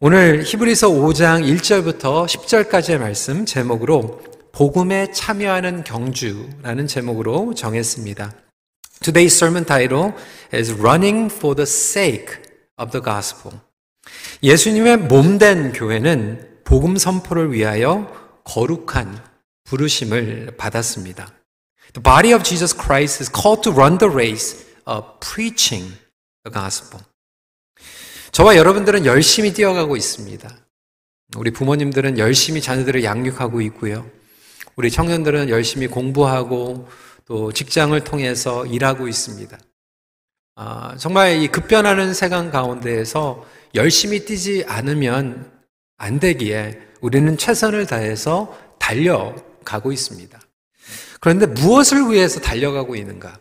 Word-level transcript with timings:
오늘 0.00 0.44
히브리서 0.44 0.90
5장 0.90 1.42
1절부터 1.56 2.26
10절까지의 2.26 2.98
말씀 2.98 3.44
제목으로 3.44 4.22
복음에 4.52 5.10
참여하는 5.10 5.82
경주라는 5.82 6.86
제목으로 6.86 7.52
정했습니다. 7.52 8.32
Today's 9.00 9.34
sermon 9.34 9.64
title 9.64 10.12
is 10.54 10.72
Running 10.72 11.34
for 11.34 11.56
the 11.56 11.64
Sake 11.64 12.28
of 12.80 12.92
the 12.92 13.02
Gospel. 13.02 13.58
예수님의 14.40 14.98
몸된 14.98 15.72
교회는 15.72 16.60
복음 16.62 16.96
선포를 16.96 17.52
위하여 17.52 18.06
거룩한 18.44 19.20
부르심을 19.64 20.54
받았습니다. 20.56 21.34
The 21.94 22.02
body 22.04 22.32
of 22.32 22.44
Jesus 22.44 22.72
Christ 22.72 23.20
is 23.20 23.32
called 23.32 23.62
to 23.62 23.72
run 23.72 23.98
the 23.98 24.14
race 24.14 24.64
of 24.86 25.18
preaching 25.18 25.90
the 26.44 26.54
gospel. 26.54 27.00
저와 28.32 28.56
여러분들은 28.56 29.06
열심히 29.06 29.52
뛰어가고 29.52 29.96
있습니다. 29.96 30.48
우리 31.36 31.50
부모님들은 31.50 32.18
열심히 32.18 32.60
자녀들을 32.60 33.04
양육하고 33.04 33.60
있고요. 33.62 34.08
우리 34.76 34.90
청년들은 34.90 35.48
열심히 35.48 35.86
공부하고 35.86 36.88
또 37.24 37.52
직장을 37.52 37.98
통해서 38.04 38.64
일하고 38.64 39.08
있습니다. 39.08 39.58
아, 40.56 40.96
정말 40.98 41.42
이 41.42 41.48
급변하는 41.48 42.14
세상 42.14 42.50
가운데에서 42.50 43.44
열심히 43.74 44.24
뛰지 44.24 44.64
않으면 44.66 45.50
안 45.96 46.20
되기에 46.20 46.80
우리는 47.00 47.36
최선을 47.36 47.86
다해서 47.86 48.56
달려가고 48.78 49.92
있습니다. 49.92 50.40
그런데 51.20 51.46
무엇을 51.46 52.10
위해서 52.10 52.40
달려가고 52.40 52.96
있는가? 52.96 53.40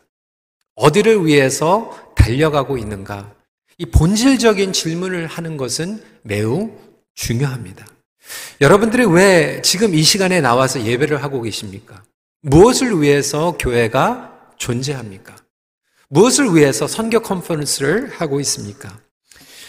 어디를 0.75 1.25
위해서 1.25 2.11
달려가고 2.15 2.77
있는가? 2.77 3.36
이 3.79 3.85
본질적인 3.85 4.73
질문을 4.73 5.27
하는 5.27 5.55
것은 5.55 6.01
매우 6.23 6.71
중요합니다. 7.13 7.85
여러분들이 8.59 9.05
왜 9.05 9.61
지금 9.61 9.93
이 9.93 10.01
시간에 10.01 10.41
나와서 10.41 10.83
예배를 10.83 11.21
하고 11.21 11.43
계십니까? 11.43 12.03
무엇을 12.41 13.01
위해서 13.01 13.55
교회가 13.59 14.33
존재합니까? 14.57 15.35
무엇을 16.09 16.55
위해서 16.55 16.87
선교 16.87 17.19
컨퍼런스를 17.19 18.09
하고 18.09 18.39
있습니까? 18.39 18.99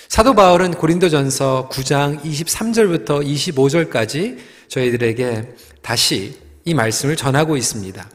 사도 0.09 0.35
바울은 0.35 0.73
고린도전서 0.73 1.69
9장 1.71 2.23
23절부터 2.23 3.27
25절까지 3.27 4.39
저희들에게 4.69 5.55
다시 5.83 6.39
이 6.65 6.73
말씀을 6.73 7.15
전하고 7.15 7.59
있습니다. 7.59 8.09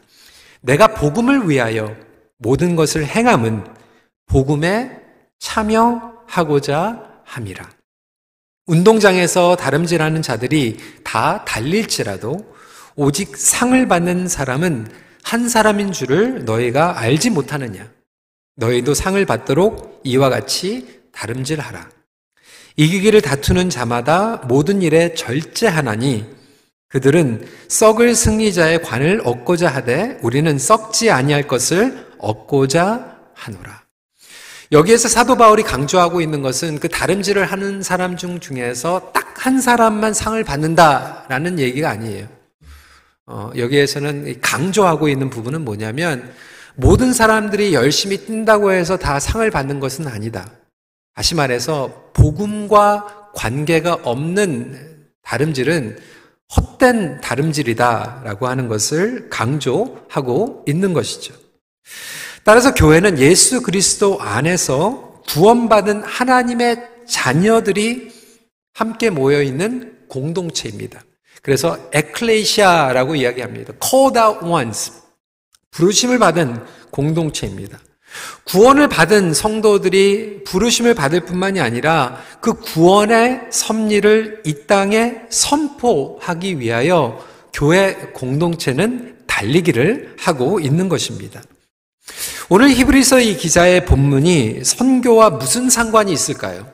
내가 0.62 0.88
복음을 0.88 1.48
위하여 1.48 1.94
모든 2.38 2.74
것을 2.74 3.06
행함은 3.06 3.64
복음의 4.26 5.03
참여하고자 5.44 7.20
함이라. 7.24 7.68
운동장에서 8.66 9.56
다름질하는 9.56 10.22
자들이 10.22 10.78
다 11.04 11.44
달릴지라도 11.44 12.54
오직 12.96 13.36
상을 13.36 13.86
받는 13.86 14.26
사람은 14.26 14.88
한 15.22 15.48
사람인 15.48 15.92
줄을 15.92 16.46
너희가 16.46 16.98
알지 16.98 17.28
못하느냐. 17.30 17.90
너희도 18.56 18.94
상을 18.94 19.22
받도록 19.26 20.00
이와 20.04 20.30
같이 20.30 21.02
다름질하라. 21.12 21.90
이기기를 22.76 23.20
다투는 23.20 23.68
자마다 23.68 24.36
모든 24.48 24.80
일에 24.80 25.14
절제하나니 25.14 26.26
그들은 26.88 27.46
썩을 27.68 28.14
승리자의 28.14 28.82
관을 28.82 29.20
얻고자 29.24 29.68
하되 29.68 30.18
우리는 30.22 30.58
썩지 30.58 31.10
아니할 31.10 31.46
것을 31.46 32.08
얻고자 32.18 33.18
하노라. 33.34 33.83
여기에서 34.72 35.08
사도 35.08 35.36
바울이 35.36 35.62
강조하고 35.62 36.20
있는 36.20 36.42
것은 36.42 36.80
그 36.80 36.88
다름질을 36.88 37.44
하는 37.44 37.82
사람 37.82 38.16
중 38.16 38.40
중에서 38.40 39.12
딱 39.12 39.24
한 39.44 39.60
사람만 39.60 40.14
상을 40.14 40.42
받는다라는 40.42 41.58
얘기가 41.58 41.90
아니에요. 41.90 42.28
어, 43.26 43.50
여기에서는 43.54 44.40
강조하고 44.40 45.08
있는 45.08 45.28
부분은 45.28 45.66
뭐냐면 45.66 46.32
모든 46.76 47.12
사람들이 47.12 47.74
열심히 47.74 48.24
뛴다고 48.24 48.72
해서 48.72 48.96
다 48.96 49.20
상을 49.20 49.48
받는 49.50 49.80
것은 49.80 50.08
아니다. 50.08 50.50
다시 51.14 51.34
말해서 51.34 52.10
복음과 52.14 53.32
관계가 53.34 53.98
없는 54.02 55.08
다름질은 55.22 55.98
헛된 56.56 57.20
다름질이다라고 57.20 58.48
하는 58.48 58.68
것을 58.68 59.28
강조하고 59.28 60.64
있는 60.66 60.94
것이죠. 60.94 61.34
따라서 62.44 62.74
교회는 62.74 63.18
예수 63.18 63.62
그리스도 63.62 64.20
안에서 64.20 65.22
구원받은 65.28 66.02
하나님의 66.02 66.76
자녀들이 67.08 68.12
함께 68.74 69.08
모여 69.08 69.42
있는 69.42 69.96
공동체입니다. 70.08 71.02
그래서 71.42 71.78
에클레시아라고 71.92 73.16
이야기합니다. 73.16 73.72
called 73.82 74.18
out 74.18 74.44
ones. 74.44 74.92
부르심을 75.70 76.18
받은 76.18 76.62
공동체입니다. 76.90 77.78
구원을 78.44 78.88
받은 78.88 79.32
성도들이 79.32 80.44
부르심을 80.44 80.94
받을 80.94 81.20
뿐만이 81.20 81.60
아니라 81.60 82.20
그 82.40 82.54
구원의 82.54 83.46
섭리를 83.50 84.42
이 84.44 84.66
땅에 84.66 85.22
선포하기 85.30 86.60
위하여 86.60 87.24
교회 87.52 87.94
공동체는 88.12 89.16
달리기를 89.26 90.16
하고 90.18 90.60
있는 90.60 90.88
것입니다. 90.88 91.42
오늘 92.50 92.70
히브리서 92.70 93.20
이 93.20 93.36
기자의 93.36 93.86
본문이 93.86 94.64
선교와 94.64 95.30
무슨 95.30 95.70
상관이 95.70 96.12
있을까요? 96.12 96.70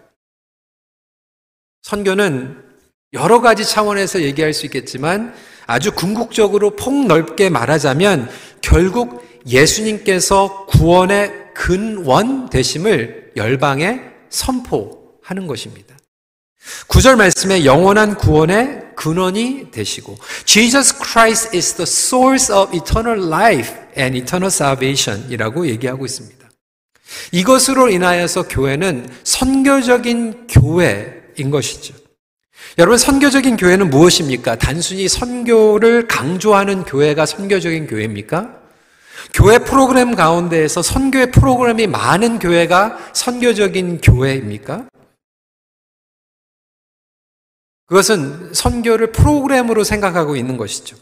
선교는 1.82 2.56
여러 3.12 3.40
가지 3.40 3.64
차원에서 3.64 4.22
얘기할 4.22 4.52
수 4.52 4.66
있겠지만 4.66 5.32
아주 5.66 5.92
궁극적으로 5.92 6.74
폭넓게 6.74 7.50
말하자면 7.50 8.28
결국 8.60 9.24
예수님께서 9.46 10.66
구원의 10.66 11.32
근원 11.54 12.50
되심을 12.50 13.32
열방에 13.36 14.00
선포하는 14.28 15.46
것입니다. 15.46 15.96
구절 16.88 17.16
말씀에 17.16 17.64
영원한 17.64 18.16
구원의 18.16 18.90
근원이 18.96 19.70
되시고 19.70 20.18
Jesus 20.44 20.94
Christ 20.96 21.56
is 21.56 21.74
the 21.74 21.84
source 21.84 22.54
of 22.54 22.76
eternal 22.76 23.26
life 23.26 23.72
and 23.96 24.18
eternal 24.18 24.48
salvation이라고 24.48 25.66
얘기하고 25.68 26.04
있습니다. 26.04 26.40
이것으로 27.32 27.88
인하여서 27.90 28.48
교회는 28.48 29.08
선교적인 29.24 30.46
교회인 30.48 31.50
것이죠. 31.50 31.94
여러분 32.78 32.98
선교적인 32.98 33.56
교회는 33.56 33.90
무엇입니까? 33.90 34.56
단순히 34.56 35.08
선교를 35.08 36.06
강조하는 36.06 36.84
교회가 36.84 37.26
선교적인 37.26 37.86
교회입니까? 37.86 38.60
교회 39.34 39.58
프로그램 39.58 40.14
가운데에서 40.14 40.82
선교의 40.82 41.30
프로그램이 41.30 41.86
많은 41.86 42.38
교회가 42.38 43.12
선교적인 43.12 44.00
교회입니까? 44.00 44.86
그것은 47.86 48.54
선교를 48.54 49.10
프로그램으로 49.12 49.82
생각하고 49.82 50.36
있는 50.36 50.56
것이죠. 50.56 50.96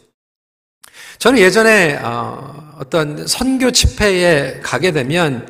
저는 1.19 1.39
예전에 1.39 1.99
어, 2.01 2.75
어떤 2.79 3.27
선교 3.27 3.71
집회에 3.71 4.61
가게 4.61 4.93
되면 4.93 5.49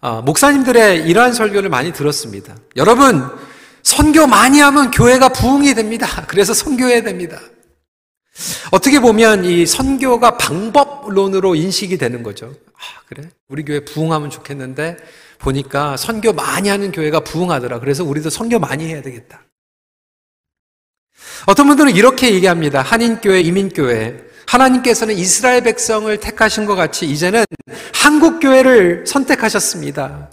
어, 0.00 0.20
목사님들의 0.22 1.06
이러한 1.06 1.32
설교를 1.32 1.70
많이 1.70 1.92
들었습니다. 1.92 2.56
여러분, 2.76 3.24
선교 3.84 4.26
많이 4.26 4.58
하면 4.58 4.90
교회가 4.90 5.28
부흥이 5.28 5.72
됩니다. 5.74 6.08
그래서 6.26 6.52
선교해야 6.52 7.04
됩니다. 7.04 7.38
어떻게 8.72 8.98
보면 8.98 9.44
이 9.44 9.64
선교가 9.64 10.36
방법론으로 10.36 11.54
인식이 11.54 11.96
되는 11.96 12.24
거죠. 12.24 12.52
아, 12.74 13.02
그래? 13.06 13.30
우리 13.48 13.64
교회 13.64 13.84
부흥하면 13.84 14.30
좋겠는데 14.30 14.96
보니까 15.38 15.96
선교 15.96 16.32
많이 16.32 16.68
하는 16.68 16.90
교회가 16.90 17.20
부흥하더라. 17.20 17.78
그래서 17.78 18.02
우리도 18.02 18.30
선교 18.30 18.58
많이 18.58 18.88
해야 18.88 19.00
되겠다. 19.00 19.44
어떤 21.46 21.68
분들은 21.68 21.94
이렇게 21.94 22.34
얘기합니다. 22.34 22.82
한인교회, 22.82 23.42
이민교회. 23.42 24.33
하나님께서는 24.46 25.14
이스라엘 25.16 25.62
백성을 25.62 26.18
택하신 26.18 26.66
것 26.66 26.74
같이 26.74 27.06
이제는 27.06 27.44
한국 27.92 28.40
교회를 28.40 29.06
선택하셨습니다. 29.06 30.30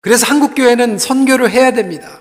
그래서 0.00 0.26
한국 0.26 0.54
교회는 0.54 0.98
선교를 0.98 1.50
해야 1.50 1.72
됩니다. 1.72 2.20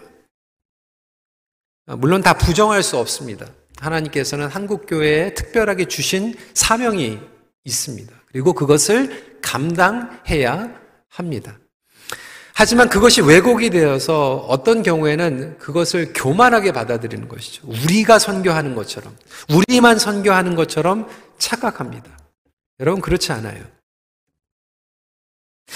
물론 1.85 2.21
다 2.21 2.33
부정할 2.33 2.81
수 2.81 2.97
없습니다. 2.97 3.45
하나님께서는 3.79 4.47
한국 4.47 4.85
교회에 4.87 5.33
특별하게 5.33 5.85
주신 5.85 6.33
사명이 6.53 7.19
있습니다. 7.63 8.13
그리고 8.31 8.53
그것을 8.53 9.39
감당해야 9.41 10.81
합니다. 11.09 11.59
하지만 12.57 12.87
그것이 12.87 13.21
왜곡이 13.21 13.69
되어서 13.69 14.37
어떤 14.47 14.81
경우에는 14.81 15.57
그것을 15.57 16.13
교만하게 16.13 16.71
받아들이는 16.71 17.27
것이죠. 17.27 17.67
우리가 17.67 18.17
선교하는 18.17 18.75
것처럼, 18.75 19.13
우리만 19.49 19.99
선교하는 19.99 20.55
것처럼 20.55 21.05
착각합니다. 21.37 22.17
여러분, 22.79 23.01
그렇지 23.01 23.33
않아요. 23.33 23.61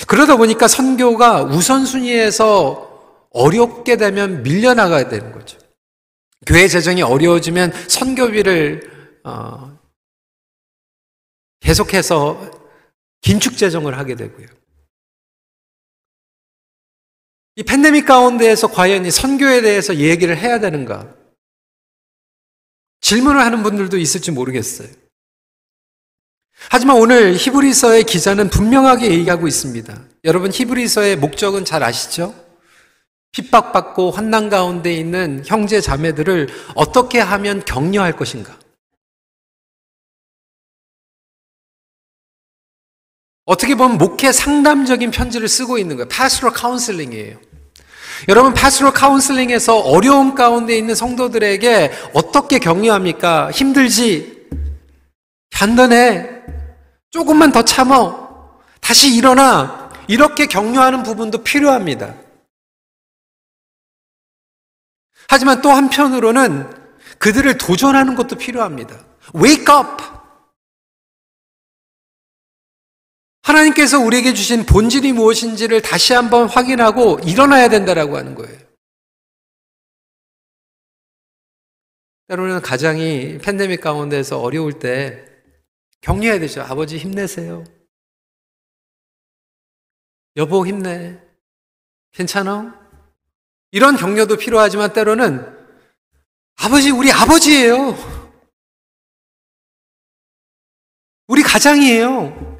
그러다 0.07 0.37
보니까 0.37 0.69
선교가 0.69 1.43
우선순위에서 1.43 3.27
어렵게 3.31 3.97
되면 3.97 4.41
밀려나가야 4.43 5.09
되는 5.09 5.33
거죠. 5.33 5.59
교회 6.47 6.69
재정이 6.69 7.01
어려워지면 7.01 7.73
선교비를 7.89 9.19
어, 9.25 9.77
계속해서 11.59 12.51
긴축 13.19 13.57
재정을 13.57 13.97
하게 13.97 14.15
되고요. 14.15 14.58
이 17.59 17.63
팬데믹 17.63 18.05
가운데에서 18.05 18.67
과연 18.67 19.05
이 19.05 19.11
선교에 19.11 19.61
대해서 19.61 19.97
얘기를 19.97 20.37
해야 20.37 20.61
되는가? 20.61 21.13
질문을 23.01 23.41
하는 23.41 23.63
분들도 23.63 23.97
있을지 23.97 24.31
모르겠어요. 24.31 24.87
하지만 26.69 26.95
오늘 26.95 27.35
히브리서의 27.35 28.05
기자는 28.05 28.49
분명하게 28.49 29.11
얘기하고 29.11 29.45
있습니다. 29.45 30.01
여러분 30.23 30.53
히브리서의 30.53 31.17
목적은 31.17 31.65
잘 31.65 31.83
아시죠? 31.83 32.33
핍박받고 33.33 34.11
환난 34.11 34.49
가운데 34.49 34.93
있는 34.93 35.43
형제 35.45 35.81
자매들을 35.81 36.47
어떻게 36.75 37.19
하면 37.19 37.65
격려할 37.65 38.15
것인가? 38.15 38.57
어떻게 43.43 43.75
보면 43.75 43.97
목회 43.97 44.31
상담적인 44.31 45.11
편지를 45.11 45.49
쓰고 45.49 45.77
있는 45.77 45.97
거예요. 45.97 46.07
pastoral 46.07 46.53
counseling이에요. 46.53 47.48
여러분 48.27 48.53
pastoral 48.53 48.91
counseling에서 48.91 49.77
어려움 49.79 50.35
가운데 50.35 50.77
있는 50.77 50.95
성도들에게 50.95 51.91
어떻게 52.13 52.59
격려합니까? 52.59 53.51
힘들지? 53.51 54.47
단단해. 55.51 56.29
조금만 57.11 57.51
더 57.51 57.63
참어. 57.63 58.29
다시 58.81 59.15
일어나. 59.15 59.89
이렇게 60.07 60.47
격려하는 60.47 61.03
부분도 61.03 61.43
필요합니다. 61.43 62.15
하지만 65.27 65.61
또 65.61 65.69
한편으로는 65.69 66.67
그들을 67.19 67.57
도전하는 67.57 68.15
것도 68.15 68.35
필요합니다. 68.35 68.95
Wake 69.35 69.65
up! 69.73 70.18
하나님께서 73.49 73.99
우리에게 73.99 74.33
주신 74.33 74.65
본질이 74.65 75.13
무엇인지를 75.13 75.81
다시 75.81 76.13
한번 76.13 76.47
확인하고 76.47 77.19
일어나야 77.25 77.69
된다라고 77.69 78.17
하는 78.17 78.35
거예요. 78.35 78.57
때로는 82.27 82.61
가장이 82.61 83.39
팬데믹 83.39 83.81
가운데서 83.81 84.39
어려울 84.39 84.77
때 84.77 85.25
격려해야 86.01 86.39
되죠. 86.39 86.61
아버지 86.61 86.97
힘내세요. 86.97 87.63
여보 90.35 90.65
힘내. 90.65 91.19
괜찮아? 92.11 92.79
이런 93.71 93.97
격려도 93.97 94.37
필요하지만 94.37 94.93
때로는 94.93 95.57
아버지, 96.55 96.91
우리 96.91 97.11
아버지예요. 97.11 97.95
우리 101.27 101.41
가장이에요. 101.41 102.58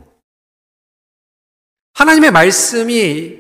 하나님의 1.99 2.31
말씀이 2.31 3.39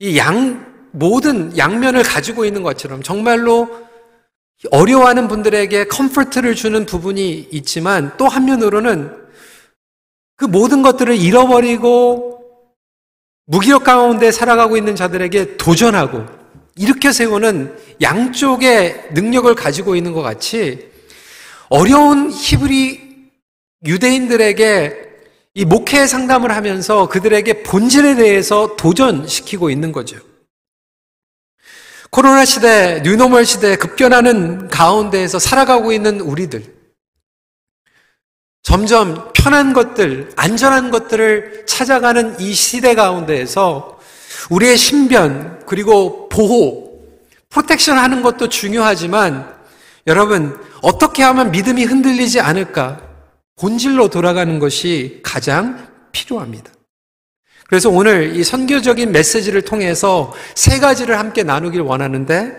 이 0.00 0.18
양, 0.18 0.88
모든 0.90 1.56
양면을 1.56 2.02
가지고 2.02 2.44
있는 2.44 2.64
것처럼 2.64 3.00
정말로 3.00 3.68
어려워하는 4.72 5.28
분들에게 5.28 5.84
comfort를 5.84 6.56
주는 6.56 6.84
부분이 6.84 7.50
있지만 7.52 8.12
또 8.16 8.26
한면으로는 8.26 9.16
그 10.34 10.46
모든 10.46 10.82
것들을 10.82 11.14
잃어버리고 11.16 12.42
무기력 13.46 13.84
가운데 13.84 14.32
살아가고 14.32 14.76
있는 14.76 14.96
자들에게 14.96 15.56
도전하고 15.56 16.26
이렇게 16.74 17.12
세우는 17.12 17.78
양쪽의 18.00 19.10
능력을 19.12 19.54
가지고 19.54 19.94
있는 19.94 20.12
것 20.12 20.22
같이 20.22 20.90
어려운 21.68 22.32
히브리 22.32 23.30
유대인들에게 23.86 25.11
이 25.54 25.66
목회 25.66 26.06
상담을 26.06 26.54
하면서 26.54 27.08
그들에게 27.08 27.62
본질에 27.62 28.14
대해서 28.14 28.74
도전시키고 28.76 29.68
있는 29.68 29.92
거죠. 29.92 30.18
코로나 32.10 32.44
시대, 32.44 33.00
뉴노멀 33.04 33.44
시대 33.44 33.76
급변하는 33.76 34.68
가운데에서 34.68 35.38
살아가고 35.38 35.92
있는 35.92 36.20
우리들. 36.20 36.62
점점 38.62 39.32
편한 39.34 39.72
것들, 39.72 40.32
안전한 40.36 40.90
것들을 40.90 41.66
찾아가는 41.66 42.38
이 42.38 42.54
시대 42.54 42.94
가운데에서 42.94 43.98
우리의 44.50 44.76
신변, 44.78 45.62
그리고 45.66 46.28
보호, 46.28 47.02
프로텍션 47.50 47.98
하는 47.98 48.22
것도 48.22 48.48
중요하지만 48.48 49.54
여러분, 50.06 50.58
어떻게 50.80 51.22
하면 51.22 51.50
믿음이 51.50 51.84
흔들리지 51.84 52.40
않을까? 52.40 53.11
본질로 53.56 54.08
돌아가는 54.08 54.58
것이 54.58 55.20
가장 55.22 55.88
필요합니다. 56.12 56.72
그래서 57.68 57.88
오늘 57.88 58.36
이 58.36 58.44
선교적인 58.44 59.12
메시지를 59.12 59.62
통해서 59.62 60.32
세 60.54 60.78
가지를 60.78 61.18
함께 61.18 61.42
나누길 61.42 61.80
원하는데, 61.80 62.58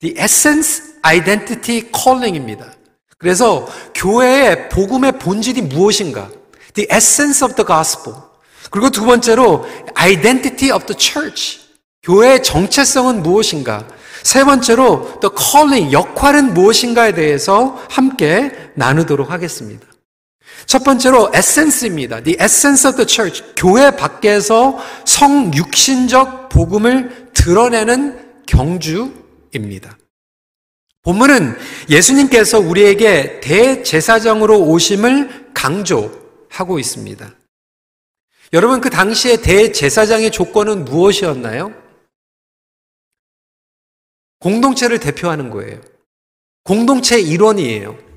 The 0.00 0.14
Essence 0.18 0.94
Identity 1.02 1.90
Calling입니다. 1.94 2.72
그래서 3.18 3.68
교회의 3.94 4.68
복음의 4.68 5.18
본질이 5.18 5.62
무엇인가? 5.62 6.30
The 6.74 6.88
essence 6.92 7.44
of 7.44 7.56
the 7.56 7.66
gospel. 7.66 8.16
그리고 8.70 8.90
두 8.90 9.04
번째로 9.04 9.66
identity 9.98 10.72
of 10.72 10.86
the 10.86 10.96
church. 10.96 11.60
교회의 12.02 12.42
정체성은 12.42 13.22
무엇인가? 13.22 13.86
세 14.22 14.44
번째로 14.44 15.18
the 15.20 15.30
calling, 15.36 15.92
역할은 15.92 16.54
무엇인가에 16.54 17.12
대해서 17.12 17.82
함께 17.90 18.52
나누도록 18.74 19.30
하겠습니다. 19.30 19.87
첫 20.66 20.84
번째로 20.84 21.30
에센스입니다. 21.34 22.22
The 22.22 22.36
essence 22.40 22.88
of 22.88 22.96
the 22.96 23.08
church. 23.08 23.54
교회 23.56 23.90
밖에서 23.90 24.78
성육신적 25.06 26.48
복음을 26.48 27.30
드러내는 27.32 28.44
경주입니다. 28.46 29.96
본문은 31.02 31.56
예수님께서 31.88 32.58
우리에게 32.58 33.40
대제사장으로 33.40 34.60
오심을 34.60 35.52
강조하고 35.54 36.78
있습니다. 36.78 37.34
여러분 38.52 38.80
그 38.80 38.90
당시에 38.90 39.40
대제사장의 39.40 40.30
조건은 40.32 40.84
무엇이었나요? 40.84 41.72
공동체를 44.40 45.00
대표하는 45.00 45.50
거예요. 45.50 45.80
공동체 46.64 47.18
일원이에요. 47.18 48.07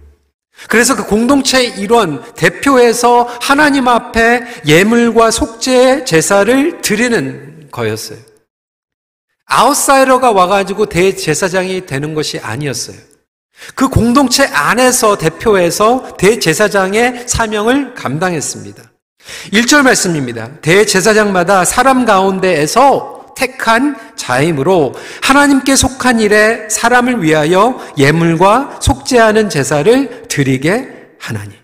그래서 0.68 0.96
그 0.96 1.06
공동체 1.06 1.64
일원 1.64 2.24
대표해서 2.36 3.28
하나님 3.42 3.88
앞에 3.88 4.46
예물과 4.66 5.32
속죄 5.32 6.06
제사를 6.06 6.82
드리는 6.82 7.68
거였어요. 7.72 8.20
아웃사이더가 9.46 10.32
와가지고 10.32 10.86
대제사장이 10.86 11.86
되는 11.86 12.14
것이 12.14 12.40
아니었어요. 12.40 12.98
그 13.76 13.90
공동체 13.90 14.46
안에서 14.46 15.18
대표해서 15.18 16.16
대제사장의 16.18 17.26
사명을 17.28 17.94
감당했습니다. 17.94 18.84
1절 19.54 19.84
말씀입니다. 19.84 20.50
대제사장마다 20.62 21.66
사람 21.66 22.06
가운데에서 22.06 23.21
택한 23.42 23.96
자임으로 24.16 24.94
하나님께 25.24 25.76
속한 25.76 26.20
일에 26.20 26.70
사람을 26.70 27.24
위하여 27.24 27.80
예물과 27.98 28.80
속죄하는 28.80 29.50
제사를 29.50 30.28
드리게 30.28 30.88
하나니. 31.18 31.56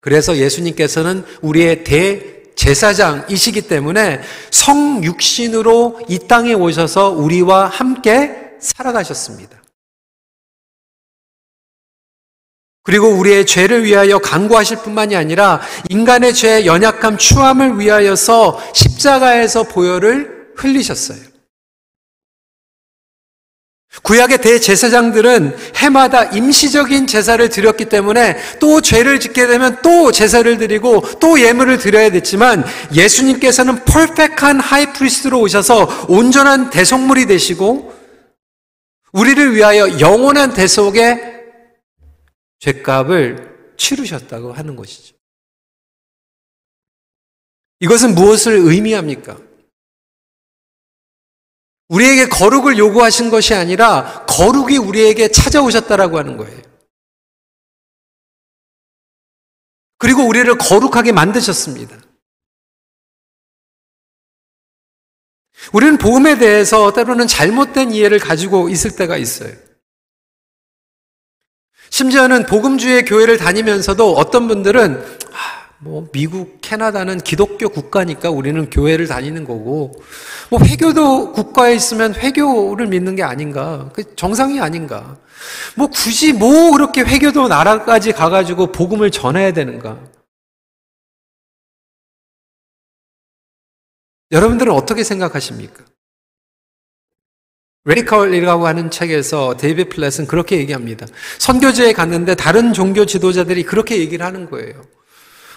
그래서 0.00 0.38
예수님께서는 0.38 1.24
우리의 1.42 1.84
대 1.84 2.40
제사장이시기 2.56 3.68
때문에 3.68 4.22
성육신으로 4.50 6.00
이 6.08 6.18
땅에 6.26 6.54
오셔서 6.54 7.10
우리와 7.10 7.66
함께 7.66 8.34
살아가셨습니다. 8.58 9.58
그리고 12.82 13.08
우리의 13.08 13.44
죄를 13.44 13.84
위하여 13.84 14.18
강구하실 14.18 14.78
뿐만이 14.78 15.14
아니라 15.14 15.60
인간의 15.90 16.32
죄, 16.32 16.64
연약함, 16.64 17.18
추함을 17.18 17.78
위하여서 17.78 18.60
십자가에서 18.72 19.64
보혈을 19.64 20.39
흘리셨어요. 20.62 21.30
구약의 24.02 24.38
대제사장들은 24.38 25.56
해마다 25.76 26.24
임시적인 26.24 27.08
제사를 27.08 27.46
드렸기 27.48 27.86
때문에 27.86 28.36
또 28.60 28.80
죄를 28.80 29.18
짓게 29.18 29.48
되면 29.48 29.82
또 29.82 30.12
제사를 30.12 30.58
드리고 30.58 31.02
또 31.18 31.40
예물을 31.40 31.78
드려야 31.78 32.10
됐지만 32.10 32.64
예수님께서는 32.94 33.84
퍼펙한 33.84 34.60
하이프리스트로 34.60 35.40
오셔서 35.40 36.06
온전한 36.08 36.70
대성물이 36.70 37.26
되시고 37.26 37.92
우리를 39.12 39.56
위하여 39.56 39.98
영원한 39.98 40.54
대속의 40.54 41.40
죄값을 42.60 43.74
치르셨다고 43.76 44.52
하는 44.52 44.76
것이죠. 44.76 45.16
이것은 47.80 48.14
무엇을 48.14 48.52
의미합니까? 48.52 49.49
우리에게 51.90 52.28
거룩을 52.28 52.78
요구하신 52.78 53.30
것이 53.30 53.52
아니라 53.52 54.24
거룩이 54.26 54.78
우리에게 54.78 55.28
찾아오셨다라고 55.28 56.18
하는 56.18 56.36
거예요. 56.36 56.62
그리고 59.98 60.22
우리를 60.26 60.56
거룩하게 60.56 61.12
만드셨습니다. 61.12 61.98
우리는 65.72 65.98
복음에 65.98 66.38
대해서 66.38 66.92
때로는 66.92 67.26
잘못된 67.26 67.92
이해를 67.92 68.18
가지고 68.18 68.68
있을 68.68 68.94
때가 68.96 69.16
있어요. 69.16 69.52
심지어는 71.90 72.46
복음주의 72.46 73.04
교회를 73.04 73.36
다니면서도 73.36 74.14
어떤 74.14 74.46
분들은 74.46 75.18
아, 75.32 75.59
뭐 75.82 76.06
미국, 76.12 76.58
캐나다는 76.60 77.18
기독교 77.18 77.70
국가니까 77.70 78.28
우리는 78.30 78.68
교회를 78.68 79.06
다니는 79.06 79.44
거고 79.44 79.92
뭐 80.50 80.60
회교도 80.60 81.32
국가에 81.32 81.74
있으면 81.74 82.14
회교를 82.14 82.86
믿는 82.86 83.16
게 83.16 83.22
아닌가? 83.22 83.88
그 83.94 84.14
정상이 84.14 84.60
아닌가? 84.60 85.16
뭐 85.76 85.86
굳이 85.86 86.34
뭐 86.34 86.72
그렇게 86.72 87.00
회교도 87.00 87.48
나라까지 87.48 88.12
가 88.12 88.28
가지고 88.28 88.72
복음을 88.72 89.10
전해야 89.10 89.54
되는가? 89.54 89.98
여러분들은 94.32 94.72
어떻게 94.72 95.02
생각하십니까? 95.02 95.82
Radical이라고 97.84 98.66
하는 98.66 98.90
책에서 98.90 99.56
데이비드 99.56 99.88
플랫은 99.88 100.26
그렇게 100.28 100.58
얘기합니다. 100.58 101.06
선교지에 101.38 101.94
갔는데 101.94 102.34
다른 102.34 102.74
종교 102.74 103.06
지도자들이 103.06 103.62
그렇게 103.62 103.98
얘기를 103.98 104.26
하는 104.26 104.50
거예요. 104.50 104.99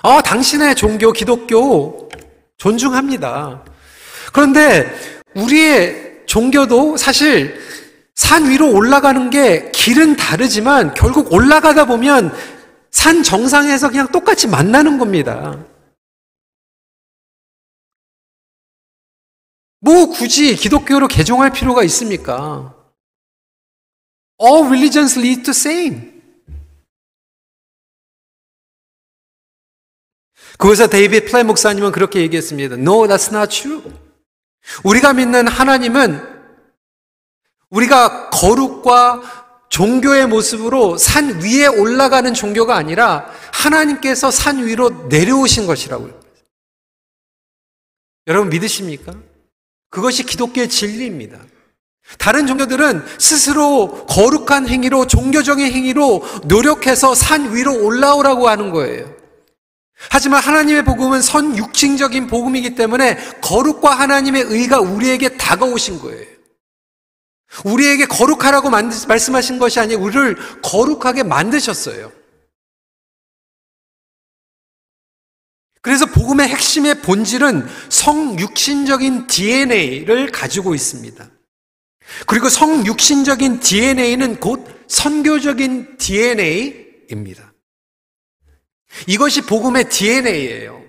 아, 0.05 0.21
당신의 0.21 0.75
종교, 0.75 1.13
기독교 1.13 2.09
존중합니다. 2.57 3.63
그런데 4.33 4.93
우리의 5.33 6.23
종교도 6.25 6.97
사실 6.97 7.57
산 8.13 8.49
위로 8.49 8.73
올라가는 8.73 9.29
게 9.29 9.71
길은 9.71 10.17
다르지만 10.17 10.93
결국 10.93 11.31
올라가다 11.31 11.85
보면 11.85 12.35
산 12.91 13.23
정상에서 13.23 13.89
그냥 13.89 14.11
똑같이 14.11 14.47
만나는 14.47 14.97
겁니다. 14.97 15.57
뭐 19.79 20.07
굳이 20.07 20.55
기독교로 20.55 21.07
개종할 21.07 21.51
필요가 21.51 21.81
있습니까? 21.83 22.75
All 24.41 24.65
religions 24.65 25.17
lead 25.17 25.43
to 25.43 25.51
same. 25.51 26.12
그것에서 30.57 30.87
데이비드 30.87 31.29
플랫 31.31 31.43
목사님은 31.43 31.91
그렇게 31.91 32.21
얘기했습니다. 32.21 32.75
No, 32.75 33.07
that's 33.07 33.33
not 33.33 33.55
true. 33.55 33.81
우리가 34.83 35.13
믿는 35.13 35.47
하나님은 35.47 36.21
우리가 37.69 38.29
거룩과 38.29 39.21
종교의 39.69 40.27
모습으로 40.27 40.97
산 40.97 41.41
위에 41.41 41.65
올라가는 41.65 42.31
종교가 42.33 42.75
아니라 42.75 43.27
하나님께서 43.51 44.29
산 44.29 44.65
위로 44.65 45.07
내려오신 45.09 45.65
것이라고요. 45.65 46.21
여러분 48.27 48.49
믿으십니까? 48.49 49.13
그것이 49.89 50.23
기독교의 50.23 50.69
진리입니다. 50.69 51.39
다른 52.19 52.45
종교들은 52.45 53.03
스스로 53.17 54.05
거룩한 54.05 54.67
행위로, 54.67 55.07
종교적인 55.07 55.71
행위로 55.71 56.23
노력해서 56.45 57.15
산 57.15 57.55
위로 57.55 57.83
올라오라고 57.83 58.47
하는 58.47 58.71
거예요. 58.71 59.22
하지만 60.09 60.41
하나님의 60.41 60.83
복음은 60.83 61.21
선육칭적인 61.21 62.27
복음이기 62.27 62.75
때문에 62.75 63.17
거룩과 63.41 63.91
하나님의 63.91 64.43
의가 64.43 64.79
우리에게 64.79 65.37
다가오신 65.37 65.99
거예요. 65.99 66.33
우리에게 67.65 68.05
거룩하라고 68.05 68.69
말씀하신 68.69 69.59
것이 69.59 69.79
아니라 69.79 70.01
우리를 70.01 70.61
거룩하게 70.61 71.23
만드셨어요. 71.23 72.11
그래서 75.81 76.05
복음의 76.05 76.47
핵심의 76.47 77.01
본질은 77.01 77.67
성육신적인 77.89 79.27
DNA를 79.27 80.31
가지고 80.31 80.73
있습니다. 80.73 81.29
그리고 82.25 82.49
성육신적인 82.49 83.59
DNA는 83.59 84.39
곧 84.39 84.65
선교적인 84.87 85.97
DNA입니다. 85.97 87.52
이것이 89.07 89.41
복음의 89.41 89.89
DNA예요. 89.89 90.83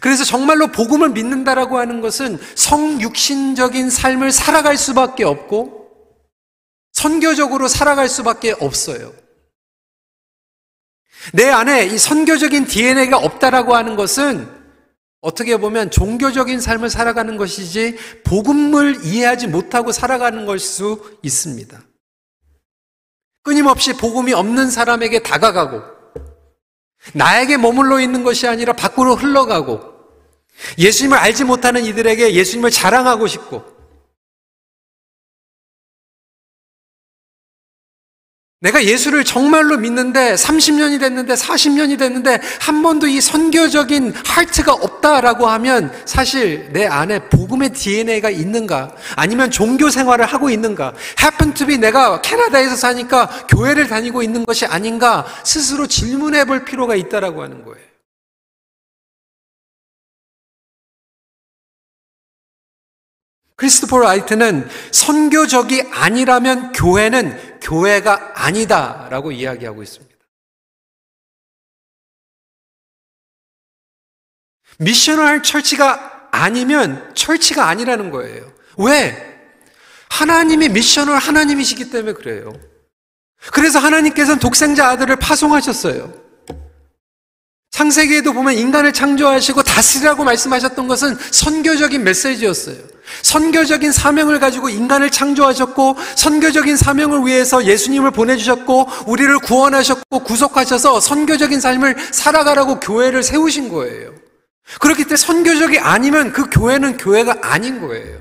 그래서 0.00 0.24
정말로 0.24 0.68
복음을 0.68 1.10
믿는다라고 1.10 1.78
하는 1.78 2.00
것은 2.00 2.38
성육신적인 2.56 3.88
삶을 3.90 4.32
살아갈 4.32 4.76
수밖에 4.76 5.24
없고 5.24 5.90
선교적으로 6.92 7.68
살아갈 7.68 8.08
수밖에 8.08 8.54
없어요. 8.58 9.12
내 11.32 11.48
안에 11.48 11.86
이 11.86 11.98
선교적인 11.98 12.66
DNA가 12.66 13.18
없다라고 13.18 13.74
하는 13.74 13.96
것은 13.96 14.54
어떻게 15.20 15.56
보면 15.56 15.90
종교적인 15.90 16.60
삶을 16.60 16.88
살아가는 16.90 17.36
것이지 17.36 17.96
복음을 18.24 19.04
이해하지 19.04 19.48
못하고 19.48 19.92
살아가는 19.92 20.46
걸 20.46 20.58
수 20.58 21.18
있습니다. 21.22 21.80
끊임없이 23.42 23.92
복음이 23.92 24.32
없는 24.32 24.70
사람에게 24.70 25.20
다가가고 25.20 25.95
나에게 27.12 27.56
머물러 27.56 28.00
있는 28.00 28.22
것이 28.24 28.46
아니라 28.46 28.72
밖으로 28.72 29.14
흘러가고 29.16 29.80
예수님을 30.78 31.18
알지 31.18 31.44
못하는 31.44 31.84
이들에게 31.84 32.34
예수님을 32.34 32.70
자랑하고 32.70 33.26
싶고 33.26 33.75
내가 38.60 38.82
예수를 38.84 39.22
정말로 39.22 39.76
믿는데 39.76 40.34
30년이 40.34 40.98
됐는데 40.98 41.34
40년이 41.34 41.98
됐는데 41.98 42.40
한 42.60 42.82
번도 42.82 43.06
이 43.06 43.20
선교적인 43.20 44.14
하트가 44.24 44.72
없다라고 44.72 45.46
하면 45.46 45.92
사실 46.06 46.70
내 46.72 46.86
안에 46.86 47.28
복음의 47.28 47.74
DNA가 47.74 48.30
있는가? 48.30 48.94
아니면 49.14 49.50
종교 49.50 49.90
생활을 49.90 50.24
하고 50.24 50.48
있는가? 50.48 50.94
Happen 51.22 51.52
to 51.52 51.66
be 51.66 51.76
내가 51.76 52.22
캐나다에서 52.22 52.76
사니까 52.76 53.26
교회를 53.48 53.88
다니고 53.88 54.22
있는 54.22 54.46
것이 54.46 54.64
아닌가? 54.64 55.26
스스로 55.44 55.86
질문해 55.86 56.46
볼 56.46 56.64
필요가 56.64 56.94
있다라고 56.94 57.42
하는 57.42 57.62
거예요. 57.62 57.84
크리스토퍼 63.56 63.98
라이트는 63.98 64.68
선교적이 64.92 65.84
아니라면 65.90 66.72
교회는 66.72 67.55
교회가 67.66 68.32
아니다라고 68.34 69.32
이야기하고 69.32 69.82
있습니다. 69.82 70.14
미셔널 74.78 75.42
철치가 75.42 76.28
아니면 76.30 77.12
철치가 77.14 77.68
아니라는 77.68 78.10
거예요. 78.10 78.52
왜? 78.78 79.50
하나님이 80.10 80.68
미셔널 80.68 81.18
하나님이시기 81.18 81.90
때문에 81.90 82.12
그래요. 82.12 82.52
그래서 83.52 83.78
하나님께서는 83.80 84.38
독생자 84.38 84.88
아들을 84.90 85.16
파송하셨어요. 85.16 86.24
창세기에도 87.70 88.32
보면 88.32 88.54
인간을 88.54 88.92
창조하시고 88.92 89.62
다스리라고 89.62 90.24
말씀하셨던 90.24 90.86
것은 90.86 91.16
선교적인 91.16 92.04
메시지였어요. 92.04 92.95
선교적인 93.22 93.92
사명을 93.92 94.40
가지고 94.40 94.68
인간을 94.68 95.10
창조하셨고 95.10 95.96
선교적인 96.16 96.76
사명을 96.76 97.26
위해서 97.26 97.64
예수님을 97.64 98.10
보내주셨고 98.10 98.88
우리를 99.06 99.38
구원하셨고 99.40 100.20
구속하셔서 100.20 101.00
선교적인 101.00 101.60
삶을 101.60 101.96
살아가라고 102.12 102.80
교회를 102.80 103.22
세우신 103.22 103.68
거예요. 103.68 104.14
그렇기 104.80 105.04
때문에 105.04 105.16
선교적이 105.16 105.78
아니면 105.78 106.32
그 106.32 106.50
교회는 106.50 106.96
교회가 106.96 107.38
아닌 107.42 107.80
거예요. 107.80 108.20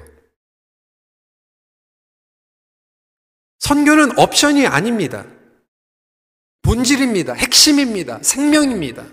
선교는 3.59 4.17
옵션이 4.19 4.67
아닙니다. 4.67 5.25
본질입니다. 6.61 7.33
핵심입니다. 7.33 8.19
생명입니다. 8.21 9.05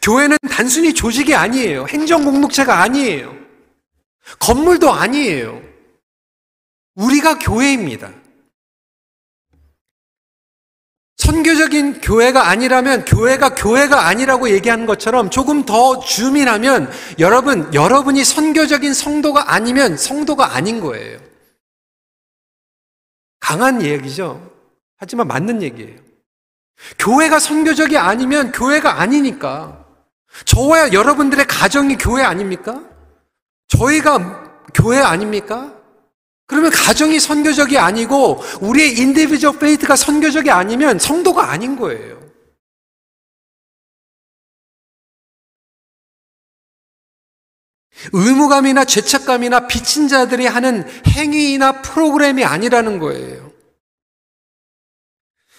교회는 0.00 0.38
단순히 0.50 0.92
조직이 0.92 1.34
아니에요. 1.34 1.86
행정 1.88 2.24
공동체가 2.24 2.82
아니에요. 2.82 3.41
건물도 4.38 4.90
아니에요. 4.90 5.62
우리가 6.94 7.38
교회입니다. 7.38 8.12
선교적인 11.16 12.00
교회가 12.00 12.48
아니라면 12.48 13.04
교회가 13.04 13.54
교회가 13.54 14.06
아니라고 14.06 14.50
얘기하는 14.50 14.86
것처럼 14.86 15.30
조금 15.30 15.64
더 15.64 16.00
줌인하면 16.00 16.90
여러분, 17.20 17.72
여러분이 17.72 18.24
선교적인 18.24 18.92
성도가 18.92 19.52
아니면 19.52 19.96
성도가 19.96 20.54
아닌 20.54 20.80
거예요. 20.80 21.20
강한 23.38 23.82
얘기죠. 23.82 24.50
하지만 24.96 25.28
맞는 25.28 25.62
얘기예요. 25.62 26.00
교회가 26.98 27.38
선교적이 27.38 27.98
아니면 27.98 28.50
교회가 28.52 29.00
아니니까. 29.00 29.84
저와 30.44 30.92
여러분들의 30.92 31.46
가정이 31.46 31.96
교회 31.98 32.22
아닙니까? 32.22 32.82
저희가 33.72 34.68
교회 34.74 34.98
아닙니까? 34.98 35.74
그러면 36.46 36.70
가정이 36.70 37.18
선교적이 37.18 37.78
아니고 37.78 38.42
우리의 38.60 38.98
individual 38.98 39.58
faith가 39.58 39.96
선교적이 39.96 40.50
아니면 40.50 40.98
성도가 40.98 41.50
아닌 41.50 41.76
거예요. 41.76 42.20
의무감이나 48.12 48.84
죄책감이나 48.84 49.68
빚진 49.68 50.08
자들이 50.08 50.46
하는 50.46 50.84
행위나 51.06 51.82
프로그램이 51.82 52.44
아니라는 52.44 52.98
거예요. 52.98 53.52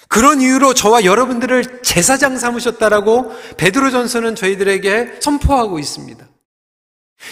그런 0.09 0.41
이유로 0.41 0.73
저와 0.73 1.05
여러분들을 1.05 1.81
제사장 1.81 2.37
삼으셨다라고 2.37 3.31
베드로전서는 3.57 4.35
저희들에게 4.35 5.21
선포하고 5.21 5.79
있습니다. 5.79 6.32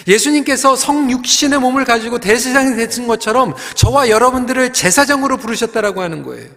예수님께서 0.06 0.76
성육신의 0.76 1.60
몸을 1.60 1.84
가지고 1.84 2.18
대제사장이 2.18 2.76
되신 2.76 3.06
것처럼 3.06 3.54
저와 3.74 4.08
여러분들을 4.08 4.72
제사장으로 4.72 5.36
부르셨다라고 5.36 6.02
하는 6.02 6.22
거예요. 6.22 6.48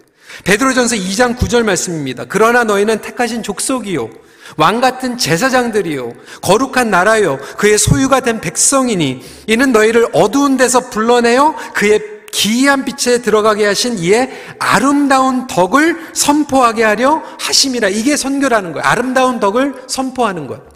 베드로전서 0.44 0.96
2장 0.96 1.36
9절 1.36 1.62
말씀입니다. 1.64 2.24
그러나 2.28 2.64
너희는 2.64 3.00
택하신 3.00 3.42
족속이요 3.42 4.10
왕 4.56 4.80
같은 4.80 5.18
제사장들이요 5.18 6.12
거룩한 6.40 6.90
나라요 6.90 7.38
그의 7.56 7.78
소유가 7.78 8.20
된 8.20 8.40
백성이니 8.40 9.24
이는 9.48 9.72
너희를 9.72 10.08
어두운 10.12 10.56
데서 10.56 10.90
불러내어 10.90 11.56
그의 11.74 12.16
기이한 12.30 12.84
빛에 12.84 13.22
들어가게 13.22 13.64
하신 13.66 13.98
이의 13.98 14.30
아름다운 14.58 15.46
덕을 15.46 15.96
선포하게 16.12 16.84
하려 16.84 17.22
하심이라 17.40 17.88
이게 17.88 18.16
선교라는 18.16 18.72
거예요. 18.72 18.86
아름다운 18.86 19.40
덕을 19.40 19.84
선포하는 19.86 20.46
것. 20.46 20.75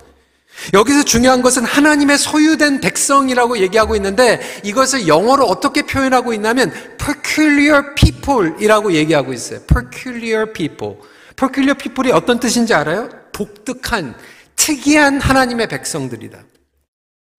여기서 0.72 1.04
중요한 1.04 1.42
것은 1.42 1.64
하나님의 1.64 2.18
소유된 2.18 2.80
백성이라고 2.80 3.58
얘기하고 3.58 3.96
있는데 3.96 4.40
이것을 4.62 5.08
영어로 5.08 5.44
어떻게 5.44 5.82
표현하고 5.82 6.32
있냐면 6.34 6.72
peculiar 6.98 7.94
people이라고 7.94 8.92
얘기하고 8.92 9.32
있어요. 9.32 9.60
peculiar 9.66 10.52
people. 10.52 10.96
peculiar 11.36 11.76
people이 11.76 12.12
어떤 12.12 12.38
뜻인지 12.38 12.74
알아요? 12.74 13.08
독특한 13.32 14.14
특이한 14.56 15.20
하나님의 15.20 15.68
백성들이다. 15.68 16.44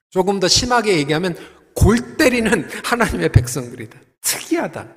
조금 0.09 0.39
더 0.39 0.47
심하게 0.47 0.97
얘기하면 0.97 1.37
골 1.73 2.17
때리는 2.17 2.69
하나님의 2.83 3.29
백성들이다. 3.29 3.99
특이하다. 4.21 4.87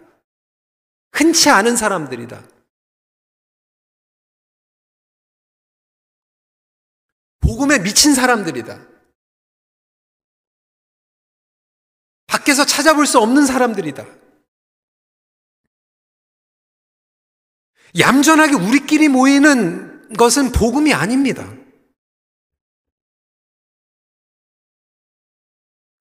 흔치 1.13 1.51
않은 1.51 1.77
사람들이다. 1.77 2.43
복음에 7.45 7.79
미친 7.79 8.15
사람들이다. 8.15 8.81
밖에서 12.27 12.65
찾아볼 12.65 13.07
수 13.07 13.19
없는 13.19 13.47
사람들이다. 13.47 14.05
얌전하게 17.99 18.55
우리끼리 18.55 19.09
모이는 19.09 20.17
것은 20.17 20.53
복음이 20.53 20.93
아닙니다. 20.93 21.49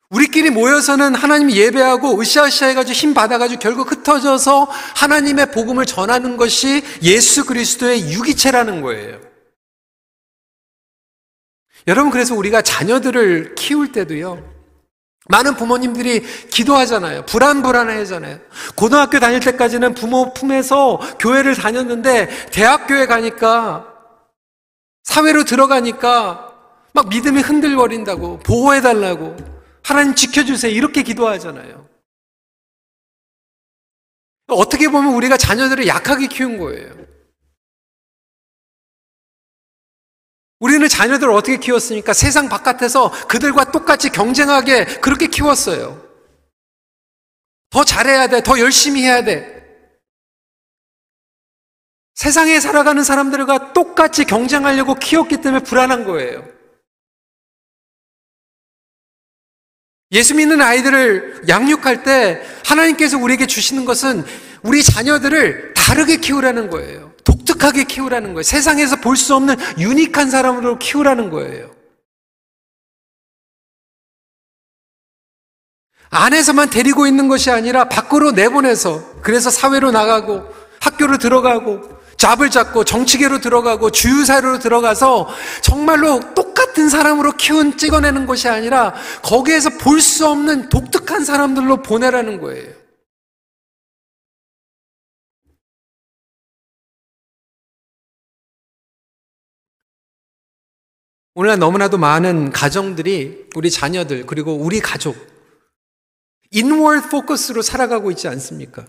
우리끼리 0.09 0.51
모여서는 0.51 1.15
하나님 1.15 1.51
예배하고 1.51 2.19
으쌰으쌰 2.21 2.67
해가지고 2.67 2.93
힘 2.93 3.13
받아가지고 3.13 3.59
결국 3.59 3.91
흩어져서 3.91 4.65
하나님의 4.95 5.51
복음을 5.51 5.85
전하는 5.85 6.37
것이 6.37 6.83
예수 7.01 7.45
그리스도의 7.45 8.11
유기체라는 8.11 8.81
거예요. 8.81 9.32
여러분, 11.87 12.11
그래서 12.11 12.35
우리가 12.35 12.61
자녀들을 12.61 13.55
키울 13.55 13.91
때도요, 13.91 14.51
많은 15.29 15.55
부모님들이 15.55 16.21
기도하잖아요. 16.49 17.25
불안불안하잖아요. 17.25 18.39
고등학교 18.75 19.19
다닐 19.19 19.39
때까지는 19.39 19.93
부모 19.93 20.33
품에서 20.33 20.99
교회를 21.19 21.55
다녔는데, 21.55 22.49
대학교에 22.51 23.05
가니까, 23.05 23.87
사회로 25.03 25.45
들어가니까, 25.45 26.53
막 26.93 27.09
믿음이 27.09 27.41
흔들거린다고, 27.41 28.39
보호해달라고, 28.39 29.35
하나님 29.81 30.15
지켜주세요. 30.15 30.71
이렇게 30.71 31.03
기도하잖아요. 31.03 31.87
어떻게 34.47 34.89
보면 34.89 35.13
우리가 35.13 35.37
자녀들을 35.37 35.87
약하게 35.87 36.27
키운 36.27 36.57
거예요. 36.57 37.02
우리는 40.63 40.87
자녀들을 40.87 41.33
어떻게 41.33 41.57
키웠습니까? 41.57 42.13
세상 42.13 42.47
바깥에서 42.47 43.27
그들과 43.27 43.69
똑같이 43.71 44.09
경쟁하게 44.09 45.01
그렇게 45.01 45.27
키웠어요. 45.27 46.01
더 47.69 47.83
잘해야 47.83 48.27
돼. 48.27 48.41
더 48.41 48.57
열심히 48.57 49.01
해야 49.01 49.25
돼. 49.25 49.61
세상에 52.15 52.61
살아가는 52.61 53.03
사람들과 53.03 53.73
똑같이 53.73 54.23
경쟁하려고 54.23 54.95
키웠기 54.95 55.41
때문에 55.41 55.63
불안한 55.65 56.05
거예요. 56.05 56.47
예수 60.13 60.33
믿는 60.33 60.61
아이들을 60.61 61.43
양육할 61.49 62.03
때 62.03 62.41
하나님께서 62.65 63.17
우리에게 63.17 63.47
주시는 63.47 63.83
것은 63.83 64.23
우리 64.61 64.81
자녀들을 64.81 65.73
다르게 65.73 66.15
키우라는 66.15 66.69
거예요. 66.69 67.12
독특하게 67.23 67.85
키우라는 67.85 68.33
거예요. 68.33 68.43
세상에서 68.43 68.97
볼 68.97 69.15
수 69.15 69.35
없는 69.35 69.55
유니크한 69.77 70.29
사람으로 70.29 70.79
키우라는 70.79 71.29
거예요. 71.29 71.71
안에서만 76.09 76.69
데리고 76.69 77.07
있는 77.07 77.27
것이 77.27 77.49
아니라 77.49 77.85
밖으로 77.89 78.31
내보내서 78.31 79.21
그래서 79.21 79.49
사회로 79.49 79.91
나가고 79.91 80.43
학교로 80.79 81.17
들어가고 81.17 81.81
잡을 82.17 82.51
잡고 82.51 82.83
정치계로 82.83 83.41
들어가고 83.41 83.89
주유사로 83.89 84.59
들어가서 84.59 85.27
정말로 85.61 86.19
똑같은 86.35 86.87
사람으로 86.89 87.31
키운 87.33 87.77
찍어내는 87.77 88.25
것이 88.27 88.47
아니라 88.47 88.93
거기에서 89.23 89.71
볼 89.71 89.99
수 90.01 90.27
없는 90.27 90.69
독특한 90.69 91.25
사람들로 91.25 91.81
보내라는 91.81 92.39
거예요. 92.41 92.82
오늘날 101.35 101.57
너무나도 101.57 101.97
많은 101.97 102.51
가정들이 102.51 103.49
우리 103.55 103.71
자녀들 103.71 104.25
그리고 104.25 104.53
우리 104.53 104.79
가족 104.79 105.15
인월 106.51 107.09
포커스로 107.09 107.63
살아가고 107.63 108.11
있지 108.11 108.27
않습니까? 108.27 108.85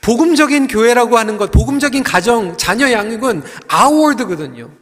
복음적인 0.00 0.66
교회라고 0.66 1.18
하는 1.18 1.36
것, 1.36 1.50
복음적인 1.50 2.02
가정, 2.02 2.56
자녀 2.56 2.90
양육은 2.90 3.42
아워드거든요. 3.68 4.74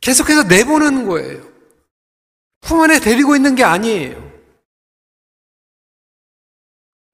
계속해서 0.00 0.44
내보내는 0.44 1.06
거예요. 1.06 1.52
품 2.60 2.80
안에 2.80 3.00
데리고 3.00 3.34
있는 3.36 3.54
게 3.54 3.64
아니에요. 3.64 4.32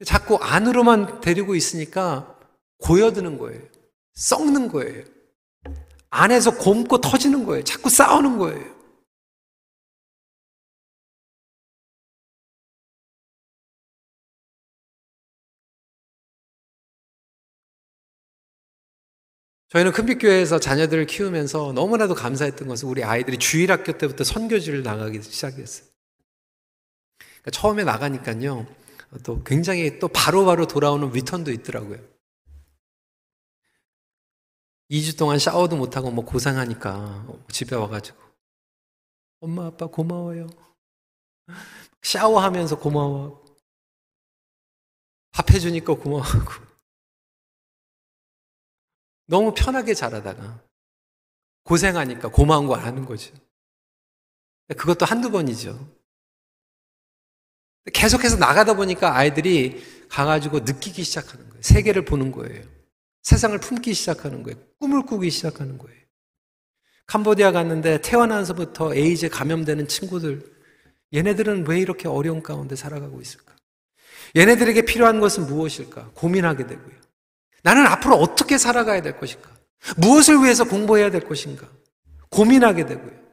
자꾸 0.04 0.36
안으로만 0.36 1.20
데리고 1.20 1.54
있으니까 1.54 2.38
고여드는 2.78 3.38
거예요. 3.38 3.62
썩는 4.14 4.68
거예요. 4.68 5.04
안에서 6.10 6.56
곰고 6.56 7.00
터지는 7.00 7.44
거예요. 7.44 7.64
자꾸 7.64 7.90
싸우는 7.90 8.38
거예요. 8.38 8.78
저희는 19.70 19.92
큰빛교회에서 19.92 20.58
자녀들을 20.60 21.04
키우면서 21.06 21.72
너무나도 21.74 22.14
감사했던 22.14 22.68
것은 22.68 22.88
우리 22.88 23.04
아이들이 23.04 23.36
주일학교 23.36 23.98
때부터 23.98 24.24
선교지를 24.24 24.82
나가기 24.82 25.20
시작했어요. 25.22 25.86
그러니까 27.18 27.50
처음에 27.52 27.84
나가니까요, 27.84 28.66
또 29.24 29.42
굉장히 29.44 29.98
또 29.98 30.08
바로바로 30.08 30.46
바로 30.46 30.66
돌아오는 30.66 31.10
리턴도 31.10 31.50
있더라고요. 31.52 31.98
2주 34.90 35.18
동안 35.18 35.38
샤워도 35.38 35.76
못하고 35.76 36.10
뭐 36.10 36.24
고생하니까 36.24 37.26
집에 37.50 37.76
와가지고 37.76 38.18
엄마 39.40 39.66
아빠 39.66 39.86
고마워요. 39.86 40.48
샤워하면서 42.02 42.78
고마워. 42.78 43.44
밥 45.30 45.50
해주니까 45.50 45.94
고마워하고. 45.94 46.66
너무 49.26 49.52
편하게 49.54 49.94
자라다가 49.94 50.64
고생하니까 51.64 52.30
고마운 52.30 52.66
거 52.66 52.74
아는 52.76 53.04
거죠. 53.04 53.34
그것도 54.68 55.04
한두 55.04 55.30
번이죠. 55.30 55.96
계속해서 57.92 58.36
나가다 58.36 58.74
보니까 58.74 59.14
아이들이 59.16 60.08
가가지고 60.08 60.60
느끼기 60.60 61.04
시작하는 61.04 61.48
거예요. 61.48 61.62
세계를 61.62 62.04
보는 62.04 62.32
거예요. 62.32 62.66
세상을 63.22 63.58
품기 63.60 63.94
시작하는 63.94 64.42
거예요. 64.42 64.67
꿈을 64.78 65.02
꾸기 65.02 65.30
시작하는 65.30 65.78
거예요. 65.78 65.98
캄보디아 67.06 67.52
갔는데 67.52 68.00
태어나서부터 68.00 68.94
에이즈 68.94 69.28
감염되는 69.30 69.88
친구들 69.88 70.42
얘네들은 71.14 71.66
왜 71.66 71.80
이렇게 71.80 72.06
어려운 72.06 72.42
가운데 72.42 72.76
살아가고 72.76 73.20
있을까? 73.20 73.56
얘네들에게 74.36 74.82
필요한 74.82 75.20
것은 75.20 75.46
무엇일까? 75.46 76.10
고민하게 76.14 76.66
되고요. 76.66 76.94
나는 77.62 77.86
앞으로 77.86 78.16
어떻게 78.16 78.58
살아가야 78.58 79.00
될 79.00 79.18
것인가? 79.18 79.50
무엇을 79.96 80.42
위해서 80.42 80.64
공부해야 80.64 81.10
될 81.10 81.22
것인가? 81.26 81.66
고민하게 82.30 82.86
되고요. 82.86 83.27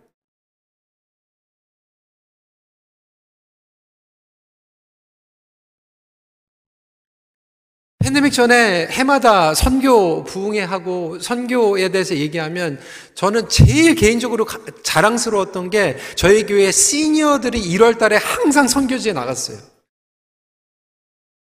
팬데믹 8.06 8.34
전에 8.34 8.86
해마다 8.92 9.56
선교 9.56 10.24
부흥회하고 10.26 11.18
선교에 11.18 11.90
대해서 11.90 12.16
얘기하면 12.16 12.80
저는 13.16 13.50
제일 13.50 13.96
개인적으로 13.96 14.46
자랑스러웠던 14.84 15.72
게 15.72 15.98
저희 16.16 16.46
교회 16.46 16.72
시니어들이 16.72 17.60
1월 17.60 17.98
달에 17.98 18.18
항상 18.18 18.68
선교지에 18.68 19.14
나갔어요. 19.14 19.58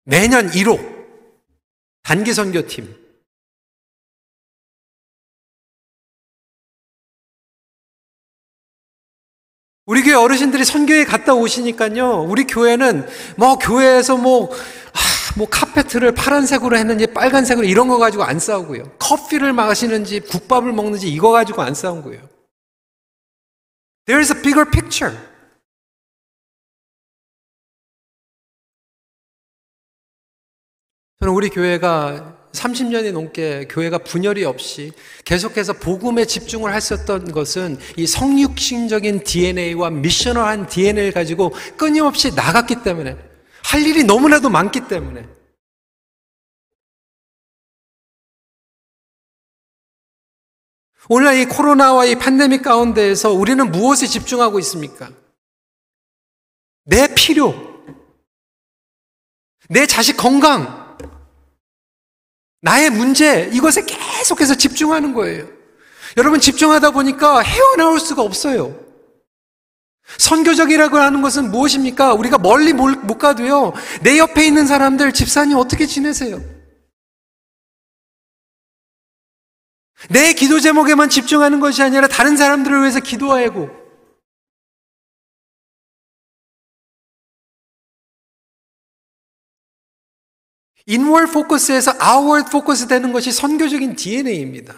매년 0.04 0.50
1호 0.50 0.78
단기 2.02 2.34
선교팀. 2.34 2.96
우리 9.86 10.02
교회 10.02 10.14
어르신들이 10.14 10.66
선교에 10.66 11.04
갔다 11.06 11.32
오시니까요. 11.32 12.24
우리 12.24 12.44
교회는 12.44 13.08
뭐 13.38 13.56
교회에서 13.56 14.18
뭐 14.18 14.50
뭐 15.36 15.48
카페트를 15.48 16.12
파란색으로 16.12 16.76
했는지 16.76 17.06
빨간색으로 17.06 17.66
이런 17.66 17.88
거 17.88 17.98
가지고 17.98 18.24
안 18.24 18.38
싸우고요. 18.38 18.84
커피를 18.98 19.52
마시는지 19.52 20.20
국밥을 20.20 20.72
먹는지 20.72 21.08
이거 21.08 21.30
가지고 21.30 21.62
안 21.62 21.74
싸운 21.74 22.02
거예요. 22.02 22.28
There's 24.06 24.34
a 24.34 24.42
bigger 24.42 24.70
picture. 24.70 25.16
저는 31.20 31.34
우리 31.34 31.48
교회가 31.50 32.36
30년이 32.52 33.12
넘게 33.12 33.68
교회가 33.70 33.98
분열이 33.98 34.44
없이 34.44 34.92
계속해서 35.24 35.74
복음에 35.74 36.24
집중을 36.24 36.74
했었던 36.74 37.30
것은 37.32 37.78
이 37.96 38.06
성육신적인 38.06 39.22
DNA와 39.22 39.90
미셔널한 39.90 40.66
DNA를 40.66 41.12
가지고 41.12 41.54
끊임없이 41.76 42.34
나갔기 42.34 42.82
때문에 42.82 43.31
할 43.72 43.86
일이 43.86 44.04
너무나도 44.04 44.50
많기 44.50 44.86
때문에. 44.86 45.26
오늘날 51.08 51.36
이 51.36 51.46
코로나와 51.46 52.04
이 52.04 52.16
팬데믹 52.16 52.62
가운데에서 52.62 53.32
우리는 53.32 53.72
무엇에 53.72 54.06
집중하고 54.06 54.58
있습니까? 54.58 55.10
내 56.84 57.14
필요, 57.14 57.54
내 59.70 59.86
자식 59.86 60.18
건강, 60.18 60.98
나의 62.60 62.90
문제, 62.90 63.48
이것에 63.54 63.86
계속해서 63.86 64.54
집중하는 64.54 65.14
거예요. 65.14 65.48
여러분 66.18 66.40
집중하다 66.40 66.90
보니까 66.90 67.40
헤어나올 67.40 67.98
수가 67.98 68.20
없어요. 68.20 68.81
선교적이라고 70.18 70.98
하는 70.98 71.22
것은 71.22 71.50
무엇입니까? 71.50 72.14
우리가 72.14 72.38
멀리 72.38 72.72
못 72.72 73.18
가도요, 73.18 73.72
내 74.02 74.18
옆에 74.18 74.46
있는 74.46 74.66
사람들, 74.66 75.12
집사님 75.12 75.56
어떻게 75.56 75.86
지내세요? 75.86 76.40
내 80.10 80.32
기도 80.32 80.58
제목에만 80.60 81.08
집중하는 81.08 81.60
것이 81.60 81.82
아니라 81.82 82.08
다른 82.08 82.36
사람들을 82.36 82.80
위해서 82.80 83.00
기도하고, 83.00 83.82
inward 90.86 91.28
focus에서 91.28 91.94
outward 92.00 92.46
focus 92.50 92.88
되는 92.88 93.12
것이 93.12 93.30
선교적인 93.30 93.94
DNA입니다. 93.94 94.74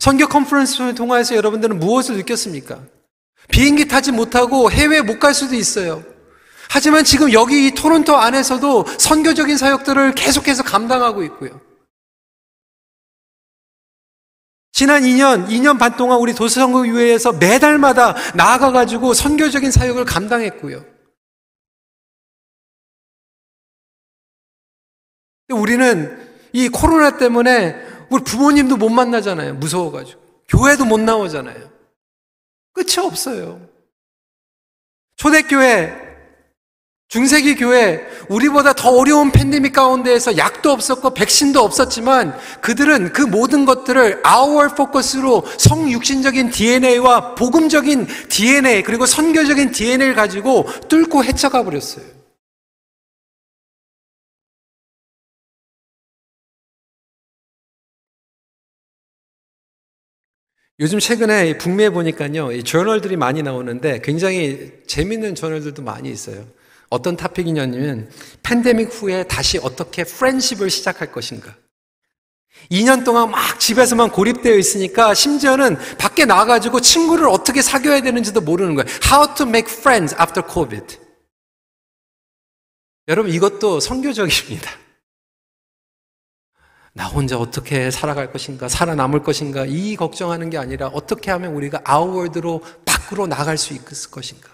선교 0.00 0.26
컨퍼런스를 0.26 0.96
통해서 0.96 1.36
여러분들은 1.36 1.78
무엇을 1.78 2.16
느꼈습니까? 2.16 2.97
비행기 3.48 3.88
타지 3.88 4.12
못하고 4.12 4.70
해외 4.70 5.00
못 5.02 5.18
갈 5.18 5.34
수도 5.34 5.54
있어요. 5.54 6.04
하지만 6.70 7.02
지금 7.02 7.32
여기 7.32 7.66
이 7.66 7.70
토론토 7.72 8.16
안에서도 8.16 8.84
선교적인 8.98 9.56
사역들을 9.56 10.14
계속해서 10.14 10.62
감당하고 10.62 11.22
있고요. 11.24 11.60
지난 14.72 15.02
2년, 15.02 15.48
2년 15.48 15.78
반 15.78 15.96
동안 15.96 16.18
우리 16.20 16.34
도시선교위원회에서 16.34 17.32
매달마다 17.32 18.14
나아가가지고 18.36 19.12
선교적인 19.14 19.72
사역을 19.72 20.04
감당했고요. 20.04 20.84
우리는 25.50 26.28
이 26.52 26.68
코로나 26.68 27.16
때문에 27.16 27.74
우리 28.10 28.22
부모님도 28.22 28.76
못 28.76 28.88
만나잖아요. 28.90 29.54
무서워가지고. 29.54 30.20
교회도 30.48 30.84
못 30.84 31.00
나오잖아요. 31.00 31.77
끝이 32.78 33.04
없어요. 33.04 33.60
초대교회, 35.16 35.92
중세기 37.08 37.56
교회, 37.56 38.06
우리보다 38.28 38.74
더 38.74 38.90
어려운 38.90 39.32
팬데믹 39.32 39.72
가운데에서 39.72 40.36
약도 40.36 40.70
없었고 40.70 41.14
백신도 41.14 41.60
없었지만 41.60 42.38
그들은 42.60 43.12
그 43.12 43.22
모든 43.22 43.64
것들을 43.64 44.20
아우얼 44.22 44.68
포커스로 44.74 45.44
성육신적인 45.58 46.50
DNA와 46.50 47.34
복음적인 47.34 48.06
DNA 48.28 48.82
그리고 48.82 49.06
선교적인 49.06 49.72
DNA를 49.72 50.14
가지고 50.14 50.66
뚫고 50.88 51.24
헤쳐가 51.24 51.64
버렸어요. 51.64 52.17
요즘 60.80 61.00
최근에 61.00 61.58
북미에 61.58 61.90
보니까요, 61.90 62.52
이 62.52 62.62
저널들이 62.62 63.16
많이 63.16 63.42
나오는데 63.42 64.00
굉장히 64.02 64.72
재밌는 64.86 65.34
저널들도 65.34 65.82
많이 65.82 66.08
있어요. 66.10 66.46
어떤 66.88 67.16
타픽이냐면, 67.16 68.10
팬데믹 68.44 68.88
후에 68.92 69.24
다시 69.24 69.58
어떻게 69.58 70.04
프렌십을 70.04 70.70
시작할 70.70 71.10
것인가. 71.10 71.56
2년 72.70 73.04
동안 73.04 73.30
막 73.30 73.58
집에서만 73.58 74.10
고립되어 74.10 74.56
있으니까 74.56 75.14
심지어는 75.14 75.76
밖에 75.98 76.24
나가가지고 76.24 76.80
친구를 76.80 77.28
어떻게 77.28 77.60
사귀어야 77.60 78.00
되는지도 78.02 78.40
모르는 78.40 78.74
거예요. 78.74 78.88
How 79.10 79.34
to 79.34 79.46
make 79.46 79.72
friends 79.72 80.14
after 80.14 80.46
COVID. 80.48 80.98
여러분, 83.08 83.32
이것도 83.32 83.80
성교적입니다. 83.80 84.70
나 86.98 87.06
혼자 87.06 87.38
어떻게 87.38 87.92
살아갈 87.92 88.32
것인가, 88.32 88.68
살아남을 88.68 89.22
것인가, 89.22 89.64
이 89.66 89.94
걱정하는 89.94 90.50
게 90.50 90.58
아니라 90.58 90.88
어떻게 90.88 91.30
하면 91.30 91.54
우리가 91.54 91.80
아웃월드로 91.84 92.60
밖으로 92.84 93.28
나갈 93.28 93.56
수 93.56 93.72
있을 93.72 94.10
것인가. 94.10 94.50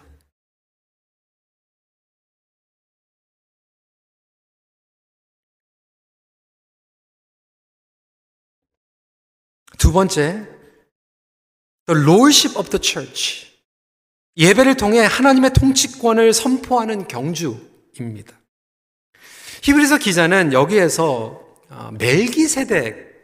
두 9.79 9.91
번째, 9.91 10.47
the 11.87 12.03
lordship 12.03 12.59
of 12.59 12.69
the 12.69 12.79
church. 12.83 13.55
예배를 14.37 14.77
통해 14.77 15.01
하나님의 15.01 15.55
통치권을 15.55 16.35
선포하는 16.35 17.09
경주입니다. 17.09 18.39
히브리서 19.63 19.97
기자는 19.97 20.53
여기에서 20.53 21.44
어, 21.44 21.44
멜기세덱 21.99 23.15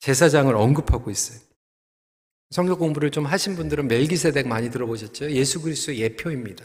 제사장을 0.00 0.54
언급하고 0.54 1.10
있어요. 1.10 1.38
성경 2.50 2.78
공부를 2.78 3.10
좀 3.10 3.26
하신 3.26 3.56
분들은 3.56 3.88
멜기세덱 3.88 4.46
많이 4.46 4.70
들어보셨죠? 4.70 5.30
예수 5.32 5.60
그리스도의 5.60 6.00
예표입니다. 6.00 6.64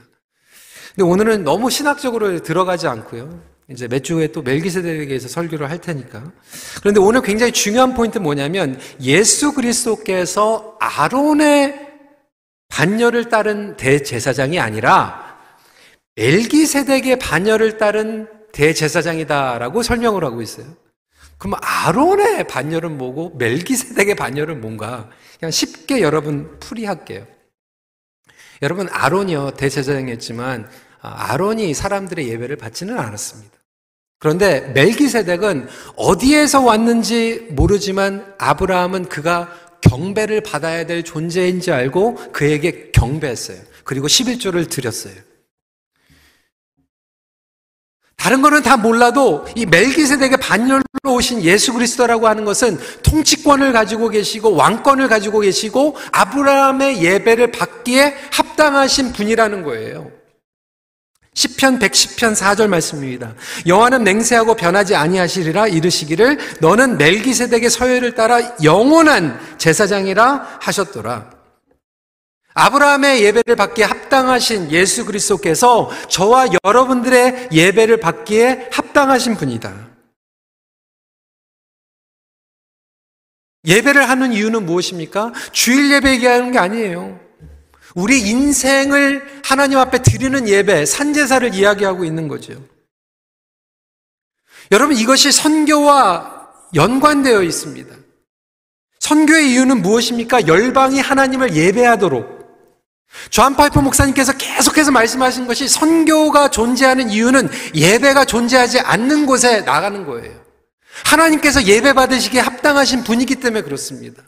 근데 0.96 1.04
오늘은 1.10 1.44
너무 1.44 1.70
신학적으로 1.70 2.44
들어가지 2.44 2.88
않고요. 2.88 3.42
이제 3.70 3.88
몇 3.88 4.04
주에 4.04 4.28
또 4.28 4.42
멜기세덱에 4.42 5.08
대해서 5.08 5.28
설교를 5.28 5.70
할 5.70 5.80
테니까. 5.80 6.32
그런데 6.82 7.00
오늘 7.00 7.22
굉장히 7.22 7.52
중요한 7.52 7.94
포인트 7.94 8.18
뭐냐면 8.18 8.80
예수 9.02 9.54
그리스도께서 9.54 10.78
아론의 10.80 11.90
반열을 12.68 13.30
따른 13.30 13.78
대제사장이 13.78 14.60
아니라 14.60 15.40
멜기세덱의 16.16 17.20
반열을 17.20 17.78
따른 17.78 18.28
대제사장이다라고 18.54 19.84
설명을 19.84 20.24
하고 20.24 20.42
있어요. 20.42 20.66
그럼 21.38 21.60
아론의 21.62 22.48
반열은 22.48 22.98
뭐고 22.98 23.36
멜기세덱의 23.38 24.16
반열은 24.16 24.62
뭔가 24.62 25.10
그냥 25.40 25.52
쉽게 25.52 26.02
여러분 26.02 26.60
풀이할게요. 26.60 27.26
여러분 28.62 28.88
아론이요 28.90 29.52
대제사장이었지만 29.58 30.70
아, 31.02 31.32
아론이 31.32 31.74
사람들의 31.74 32.28
예배를 32.28 32.58
받지는 32.58 33.00
않았습니다. 33.00 33.58
그런데 34.20 34.62
멜기세덱은 34.76 35.68
어디에서 35.96 36.62
왔는지 36.62 37.48
모르지만 37.50 38.36
아브라함은 38.38 39.10
그가 39.10 39.52
경배를 39.82 40.42
받아야 40.42 40.86
될 40.86 41.02
존재인지 41.02 41.72
알고 41.72 42.32
그에게 42.32 42.92
경배했어요. 42.92 43.58
그리고 43.84 44.06
11조를 44.06 44.70
드렸어요. 44.70 45.16
다른 48.22 48.44
거는 48.44 48.62
다 48.62 48.78
몰라도 48.78 49.48
이 49.56 49.66
멜기세덱의 49.66 50.38
반열로 50.38 50.84
오신 51.04 51.42
예수 51.42 51.74
그리스도라고 51.74 52.28
하는 52.28 52.46
것은 52.46 52.78
통치권을 53.02 53.74
가지고 53.74 54.10
계시고 54.10 54.56
왕권을 54.56 55.08
가지고 55.08 55.40
계시고 55.40 55.98
아브라함의 56.12 57.04
예배를 57.04 57.52
받기에 57.52 58.16
합당하신 58.32 59.14
분이라는 59.14 59.64
거예요. 59.64 60.12
10편 61.34 61.80
110편 61.80 62.36
4절 62.36 62.68
말씀입니다. 62.68 63.34
여호와는 63.66 64.04
맹세하고 64.04 64.56
변하지 64.56 64.94
아니하시리라 64.94 65.70
이르시기를 65.70 66.38
너는 66.60 67.00
멜기세덱의 67.00 67.72
서열을 67.72 68.14
따라 68.14 68.40
영원한 68.64 69.40
제사장이라 69.58 70.60
하셨더라. 70.62 71.41
아브라함의 72.54 73.24
예배를 73.24 73.56
받기에 73.56 73.86
합당하신 73.86 74.72
예수 74.72 75.06
그리스도께서 75.06 75.90
저와 76.10 76.48
여러분들의 76.64 77.50
예배를 77.52 77.98
받기에 77.98 78.70
합당하신 78.72 79.36
분이다. 79.36 79.90
예배를 83.66 84.10
하는 84.10 84.34
이유는 84.34 84.66
무엇입니까? 84.66 85.34
주일 85.52 85.92
예배 85.94 86.14
얘기하는 86.14 86.52
게 86.52 86.58
아니에요. 86.58 87.20
우리 87.94 88.22
인생을 88.22 89.42
하나님 89.44 89.78
앞에 89.78 90.02
드리는 90.02 90.48
예배, 90.48 90.86
산제사를 90.86 91.54
이야기하고 91.54 92.06
있는 92.06 92.28
거죠. 92.28 92.54
여러분, 94.72 94.96
이것이 94.96 95.32
선교와 95.32 96.50
연관되어 96.74 97.44
있습니다. 97.44 97.96
선교의 99.00 99.52
이유는 99.52 99.82
무엇입니까? 99.82 100.48
열방이 100.48 101.00
하나님을 101.00 101.56
예배하도록. 101.56 102.41
존 103.30 103.56
파이퍼 103.56 103.82
목사님께서 103.82 104.34
계속해서 104.34 104.92
말씀하신 104.92 105.48
것이 105.48 105.68
선교가 105.68 106.50
존재하는 106.50 107.10
이유는 107.10 107.50
예배가 107.76 108.26
존재하지 108.26 108.80
않는 108.80 109.26
곳에 109.26 109.62
나가는 109.62 110.06
거예요. 110.06 110.40
하나님께서 111.06 111.64
예배 111.64 111.94
받으시기에 111.94 112.42
합당하신 112.42 113.04
분이기 113.04 113.36
때문에 113.36 113.64
그렇습니다. 113.64 114.24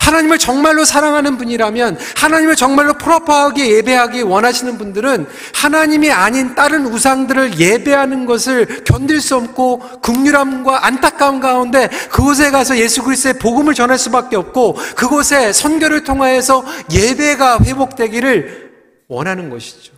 하나님을 0.00 0.38
정말로 0.38 0.84
사랑하는 0.84 1.38
분이라면 1.38 1.98
하나님을 2.16 2.56
정말로 2.56 2.94
proper하게 2.94 3.76
예배하기 3.76 4.22
원하시는 4.22 4.76
분들은 4.76 5.26
하나님이 5.54 6.10
아닌 6.12 6.54
다른 6.54 6.86
우상들을 6.86 7.58
예배하는 7.58 8.26
것을 8.26 8.84
견딜 8.84 9.20
수 9.20 9.36
없고 9.36 10.00
긍휼함과 10.00 10.86
안타까움 10.86 11.40
가운데 11.40 11.88
그곳에 12.10 12.50
가서 12.50 12.76
예수 12.78 13.02
그리스도의 13.02 13.38
복음을 13.38 13.74
전할 13.74 13.98
수밖에 13.98 14.36
없고 14.36 14.74
그곳에 14.94 15.52
선교를 15.52 16.04
통하여서 16.04 16.64
예배가 16.90 17.60
회복되기를 17.60 18.68
원하는 19.08 19.48
것이죠. 19.48 19.94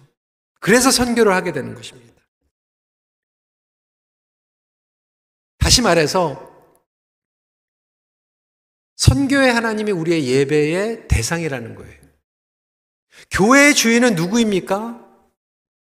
그래서 0.60 0.90
선교를 0.90 1.34
하게 1.34 1.52
되는 1.52 1.74
것입니다. 1.74 2.10
다시 5.58 5.82
말해서 5.82 6.49
선교의 9.00 9.50
하나님이 9.50 9.92
우리의 9.92 10.26
예배의 10.26 11.08
대상이라는 11.08 11.74
거예요. 11.74 12.00
교회의 13.30 13.74
주인은 13.74 14.14
누구입니까? 14.14 15.02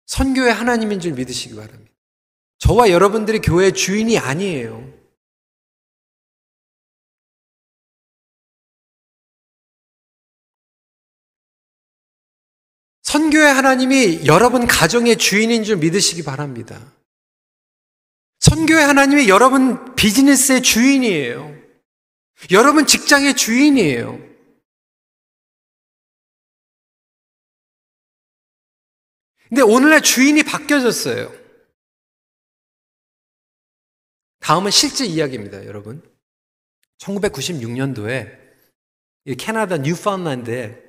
선교의 0.06 0.52
하나님인 0.52 0.98
줄 0.98 1.12
믿으시기 1.12 1.54
바랍니다. 1.54 1.94
저와 2.58 2.90
여러분들이 2.90 3.38
교회의 3.38 3.74
주인이 3.74 4.18
아니에요. 4.18 4.92
선교의 13.02 13.54
하나님이 13.54 14.26
여러분 14.26 14.66
가정의 14.66 15.16
주인인 15.16 15.62
줄 15.62 15.76
믿으시기 15.76 16.24
바랍니다. 16.24 16.92
선교의 18.40 18.84
하나님이 18.84 19.28
여러분 19.28 19.94
비즈니스의 19.94 20.62
주인이에요. 20.62 21.55
여러분 22.50 22.86
직장의 22.86 23.34
주인이에요. 23.36 24.36
근데 29.48 29.62
오늘날 29.62 30.02
주인이 30.02 30.42
바뀌어졌어요. 30.42 31.32
다음은 34.40 34.70
실제 34.70 35.04
이야기입니다, 35.06 35.64
여러분. 35.66 36.02
1996년도에 36.98 38.46
캐나다 39.38 39.76
뉴파운드에 39.78 40.82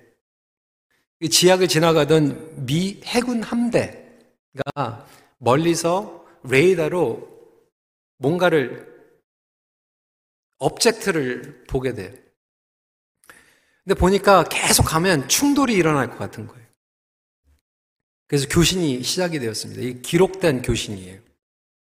지역을 1.30 1.68
지나가던 1.68 2.66
미 2.66 3.02
해군 3.04 3.42
함대가 3.42 5.08
멀리서 5.40 6.26
레이더로 6.44 7.28
뭔가를 8.18 8.97
업젝트를 10.58 11.64
보게 11.68 11.94
돼요. 11.94 12.12
근데 13.84 13.98
보니까 13.98 14.44
계속 14.44 14.84
가면 14.84 15.30
충돌이 15.30 15.74
일어날 15.74 16.10
것 16.10 16.18
같은 16.18 16.48
거예요. 16.48 16.66
그래서 18.28 18.48
교신이 18.50 19.04
시작이 19.04 19.40
되었습니다. 19.40 19.82
이 19.82 20.02
기록된 20.02 20.62
교신이에요. 20.62 21.22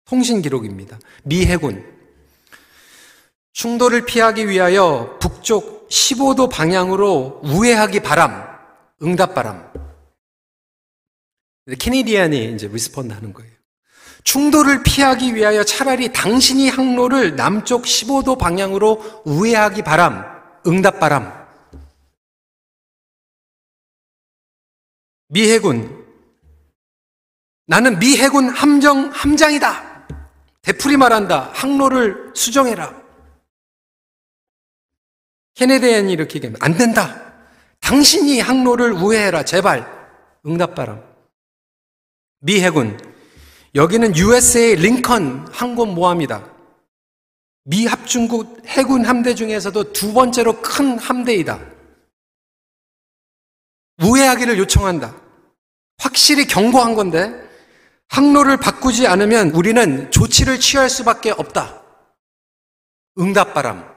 통신 0.05 0.41
기록입니다. 0.41 0.99
미 1.23 1.45
해군. 1.45 1.83
충돌을 3.53 4.05
피하기 4.05 4.47
위하여 4.47 5.17
북쪽 5.19 5.89
15도 5.89 6.51
방향으로 6.51 7.41
우회하기 7.43 8.01
바람, 8.01 8.45
응답 9.01 9.33
바람. 9.33 9.71
Canadian이 11.79 12.53
이제 12.53 12.67
respond 12.67 13.13
하는 13.13 13.33
거예요. 13.33 13.56
충돌을 14.27 14.83
피하기 14.83 15.35
위하여 15.35 15.63
차라리 15.63 16.11
당신이 16.11 16.67
항로를 16.67 17.37
남쪽 17.37 17.83
15도 17.83 18.37
방향으로 18.37 19.21
우회하기 19.23 19.83
바람, 19.83 20.21
응답 20.67 20.99
바람. 20.99 21.47
미 25.29 25.49
해군. 25.49 26.05
나는 27.67 27.99
미 27.99 28.17
해군 28.17 28.49
함정, 28.49 29.09
함장이다. 29.11 30.07
되풀이 30.61 30.97
말한다. 30.97 31.49
항로를 31.53 32.33
수정해라. 32.35 33.01
케네디안이 35.55 36.11
이렇게 36.11 36.35
얘기합니다. 36.35 36.65
안 36.65 36.75
된다. 36.75 37.33
당신이 37.79 38.41
항로를 38.41 38.91
우회해라. 38.91 39.45
제발. 39.45 39.87
응답 40.45 40.75
바람. 40.75 41.01
미 42.39 42.59
해군. 42.61 43.06
여기는 43.75 44.15
USA 44.15 44.75
링컨 44.75 45.47
항공 45.51 45.93
모함이다. 45.93 46.53
미 47.63 47.85
합중국 47.85 48.65
해군 48.65 49.05
함대 49.05 49.35
중에서도 49.35 49.91
두 49.91 50.13
번째로 50.13 50.61
큰 50.61 50.97
함대이다. 50.97 51.59
우회하기를 54.01 54.57
요청한다. 54.57 55.15
확실히 55.97 56.45
경고한 56.45 56.95
건데 56.95 57.33
항로를 58.09 58.57
바꾸지 58.57 59.05
않으면 59.07 59.49
우리는 59.51 60.09
조치를 60.11 60.59
취할 60.59 60.89
수밖에 60.89 61.31
없다. 61.31 61.83
응답바람. 63.19 63.95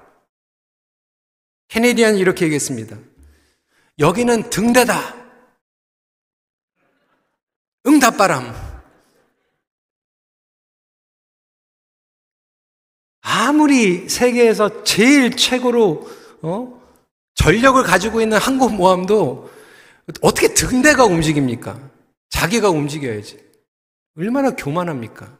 캐네디안 1.68 2.16
이렇게 2.16 2.46
얘기했습니다. 2.46 2.98
여기는 4.00 4.50
등대다. 4.50 5.14
응답바람. 7.86 8.69
아무리 13.22 14.08
세계에서 14.08 14.84
제일 14.84 15.36
최고로 15.36 16.08
어? 16.42 16.80
전력을 17.34 17.82
가지고 17.82 18.20
있는 18.20 18.38
항공모함도 18.38 19.50
어떻게 20.20 20.54
등대가 20.54 21.04
움직입니까? 21.04 21.78
자기가 22.30 22.70
움직여야지. 22.70 23.38
얼마나 24.16 24.54
교만합니까? 24.54 25.38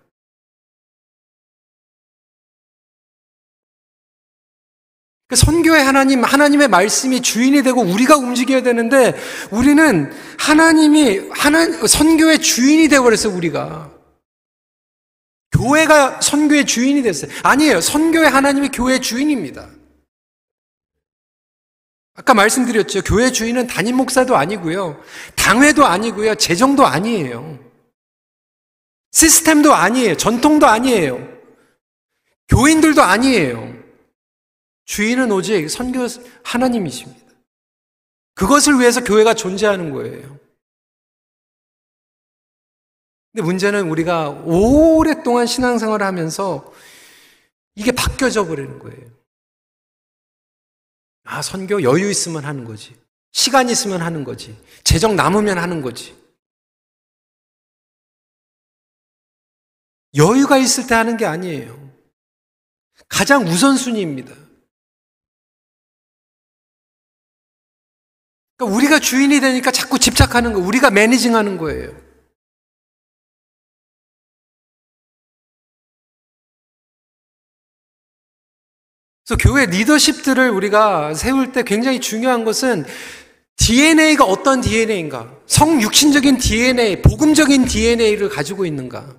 그 5.29 5.37
선교의 5.37 5.85
하나님, 5.85 6.25
하나님의 6.25 6.67
말씀이 6.67 7.21
주인이 7.21 7.63
되고 7.63 7.81
우리가 7.81 8.17
움직여야 8.17 8.63
되는데 8.63 9.15
우리는 9.53 10.13
하나님이 10.39 11.29
하나 11.31 11.67
선교의 11.87 12.41
주인이 12.41 12.89
되어 12.89 13.03
버렸어요, 13.03 13.37
우리가. 13.37 14.00
교회가 15.61 16.23
선교의 16.23 16.65
주인이 16.65 17.03
됐어요. 17.03 17.31
아니에요. 17.43 17.83
선교의 17.83 18.31
하나님이 18.31 18.71
교회의 18.71 19.01
주인입니다. 19.03 19.69
아까 22.15 22.33
말씀드렸죠. 22.33 23.03
교회 23.03 23.31
주인은 23.31 23.67
담임 23.67 23.97
목사도 23.97 24.37
아니고요. 24.37 25.03
당회도 25.37 25.85
아니고요. 25.85 26.35
재정도 26.37 26.87
아니에요. 26.87 27.59
시스템도 29.13 29.75
아니에요. 29.75 30.17
전통도 30.17 30.67
아니에요. 30.67 31.29
교인들도 32.49 33.03
아니에요. 33.03 33.75
주인은 34.87 35.31
오직 35.31 35.69
선교 35.69 36.07
하나님이십니다. 36.43 37.21
그것을 38.35 38.81
위해서 38.81 39.05
교회가 39.05 39.35
존재하는 39.35 39.93
거예요. 39.93 40.39
근데 43.33 43.45
문제는 43.45 43.89
우리가 43.89 44.31
오랫동안 44.45 45.47
신앙생활을 45.47 46.05
하면서 46.05 46.73
이게 47.75 47.93
바뀌어져 47.93 48.47
버리는 48.47 48.79
거예요. 48.79 49.11
아, 51.25 51.43
선교 51.43 51.83
여유 51.83 52.11
있으면 52.11 52.45
하는 52.45 52.65
거지. 52.65 53.01
시간 53.33 53.71
있으면 53.71 54.03
하는 54.03 54.25
거지. 54.25 54.61
재정 54.83 55.15
남으면 55.15 55.59
하는 55.59 55.81
거지. 55.81 56.19
여유가 60.17 60.59
있을 60.59 60.89
때 60.89 60.97
하는 60.97 61.17
게 61.17 61.25
아니에요. 61.25 61.79
가장 63.09 63.47
우선순위입니다. 63.47 64.35
그러니까 68.57 68.77
우리가 68.77 68.99
주인이 68.99 69.41
되니까 69.41 69.71
자꾸 69.71 70.01
집착하는 70.01 70.53
거, 70.53 70.59
우리가 70.59 70.91
매니징 70.91 71.37
하는 71.37 71.57
거예요. 71.57 72.10
그래서 79.31 79.37
교회 79.37 79.67
리더십들을 79.67 80.51
우리가 80.51 81.15
세울 81.15 81.53
때 81.53 81.63
굉장히 81.63 82.01
중요한 82.01 82.45
것은 82.45 82.85
DNA가 83.59 84.25
어떤 84.25 84.61
DNA인가? 84.61 85.33
성육신적인 85.47 86.39
DNA, 86.39 87.01
복음적인 87.03 87.67
DNA를 87.67 88.29
가지고 88.29 88.67
있는가? 88.67 89.15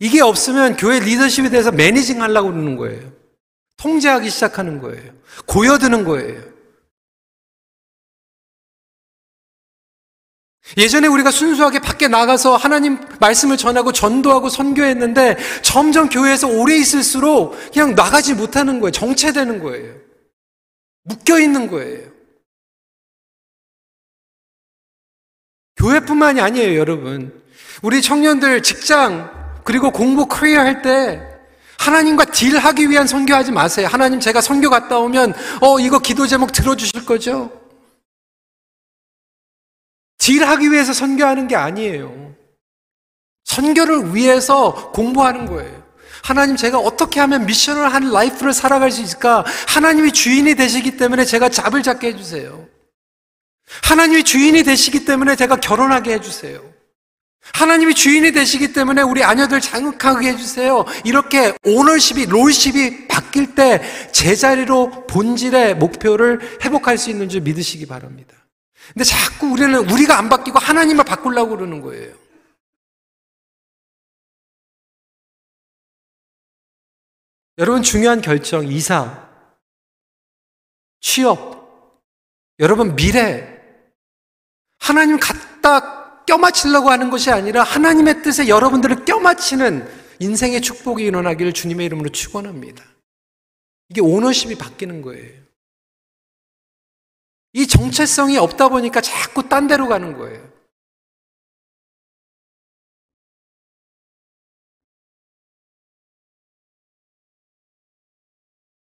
이게 0.00 0.20
없으면 0.20 0.76
교회 0.76 1.00
리더십에 1.00 1.48
대해서 1.48 1.72
매니징 1.72 2.20
하려고 2.20 2.50
그러는 2.50 2.76
거예요. 2.76 3.10
통제하기 3.78 4.28
시작하는 4.28 4.80
거예요. 4.80 5.12
고여드는 5.46 6.04
거예요. 6.04 6.51
예전에 10.76 11.08
우리가 11.08 11.30
순수하게 11.30 11.80
밖에 11.80 12.08
나가서 12.08 12.56
하나님 12.56 12.98
말씀을 13.20 13.56
전하고 13.56 13.92
전도하고 13.92 14.48
선교했는데 14.48 15.36
점점 15.62 16.08
교회에서 16.08 16.48
오래 16.48 16.76
있을수록 16.76 17.56
그냥 17.72 17.94
나가지 17.94 18.34
못하는 18.34 18.80
거예요. 18.80 18.90
정체되는 18.92 19.58
거예요. 19.62 19.94
묶여 21.04 21.40
있는 21.40 21.68
거예요. 21.68 22.10
교회뿐만이 25.76 26.40
아니에요, 26.40 26.78
여러분. 26.78 27.42
우리 27.82 28.00
청년들 28.00 28.62
직장 28.62 29.30
그리고 29.64 29.90
공부 29.90 30.26
커리어 30.26 30.60
할 30.60 30.82
때 30.82 31.28
하나님과 31.78 32.26
딜하기 32.26 32.90
위한 32.90 33.08
선교하지 33.08 33.50
마세요. 33.50 33.88
하나님 33.90 34.20
제가 34.20 34.40
선교 34.40 34.70
갔다 34.70 34.98
오면 34.98 35.34
어 35.60 35.80
이거 35.80 35.98
기도 35.98 36.28
제목 36.28 36.52
들어 36.52 36.76
주실 36.76 37.04
거죠? 37.04 37.50
딜하기 40.22 40.70
위해서 40.70 40.92
선교하는 40.92 41.48
게 41.48 41.56
아니에요. 41.56 42.32
선교를 43.44 44.14
위해서 44.14 44.92
공부하는 44.92 45.46
거예요. 45.46 45.82
하나님 46.22 46.54
제가 46.54 46.78
어떻게 46.78 47.18
하면 47.18 47.44
미션을 47.46 47.92
한 47.92 48.08
라이프를 48.12 48.52
살아갈 48.52 48.92
수 48.92 49.02
있을까? 49.02 49.44
하나님이 49.66 50.12
주인이 50.12 50.54
되시기 50.54 50.96
때문에 50.96 51.24
제가 51.24 51.48
잡을 51.48 51.82
잡게 51.82 52.08
해주세요. 52.08 52.68
하나님이 53.82 54.22
주인이 54.22 54.62
되시기 54.62 55.04
때문에 55.04 55.34
제가 55.34 55.56
결혼하게 55.56 56.14
해주세요. 56.14 56.62
하나님이 57.54 57.94
주인이 57.94 58.30
되시기 58.30 58.72
때문에 58.72 59.02
우리 59.02 59.24
아녀들 59.24 59.60
장흑하게 59.60 60.28
해주세요. 60.28 60.84
이렇게 61.04 61.52
오너십이, 61.64 62.26
롤십이 62.26 63.08
바뀔 63.08 63.56
때 63.56 63.82
제자리로 64.12 65.08
본질의 65.08 65.74
목표를 65.74 66.60
회복할 66.64 66.96
수 66.96 67.10
있는 67.10 67.28
줄 67.28 67.40
믿으시기 67.40 67.86
바랍니다. 67.86 68.41
근데 68.92 69.04
자꾸 69.04 69.48
우리는 69.48 69.74
우리가 69.90 70.18
안 70.18 70.28
바뀌고 70.28 70.58
하나님을 70.58 71.04
바꾸려고 71.04 71.56
그러는 71.56 71.80
거예요. 71.80 72.14
여러분 77.58 77.82
중요한 77.82 78.20
결정, 78.20 78.66
이사, 78.66 79.28
취업, 81.00 82.00
여러분 82.58 82.96
미래, 82.96 83.60
하나님 84.78 85.18
갖다 85.18 86.24
껴맞추려고 86.24 86.90
하는 86.90 87.10
것이 87.10 87.30
아니라 87.30 87.62
하나님의 87.62 88.22
뜻에 88.22 88.48
여러분들을 88.48 89.04
껴맞추는 89.04 90.02
인생의 90.18 90.60
축복이 90.60 91.04
일어나기를 91.04 91.52
주님의 91.52 91.86
이름으로 91.86 92.10
축원합니다. 92.10 92.84
이게 93.88 94.00
오너십이 94.00 94.56
바뀌는 94.56 95.02
거예요. 95.02 95.41
이 97.54 97.66
정체성이 97.66 98.38
없다 98.38 98.68
보니까 98.68 99.00
자꾸 99.00 99.48
딴 99.48 99.66
데로 99.66 99.88
가는 99.88 100.16
거예요. 100.16 100.50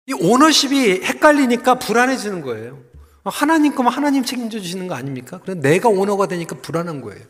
이 0.07 0.13
오너십이 0.13 1.03
헷갈리니까 1.03 1.79
불안해지는 1.79 2.41
거예요. 2.41 2.83
하나님 3.25 3.73
거면 3.73 3.91
하나님 3.91 4.23
책임져 4.23 4.59
주시는 4.59 4.87
거 4.87 4.93
아닙니까? 4.93 5.39
그래 5.41 5.55
내가 5.55 5.89
오너가 5.89 6.27
되니까 6.27 6.55
불안한 6.61 7.01
거예요. 7.01 7.25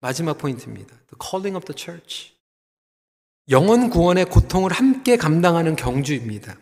마지막 0.00 0.36
포인트입니다. 0.36 0.94
The 1.08 1.18
calling 1.18 1.56
of 1.56 1.64
the 1.64 1.74
church. 1.76 2.35
영원 3.48 3.90
구원의 3.90 4.26
고통을 4.26 4.72
함께 4.72 5.16
감당하는 5.16 5.76
경주입니다. 5.76 6.56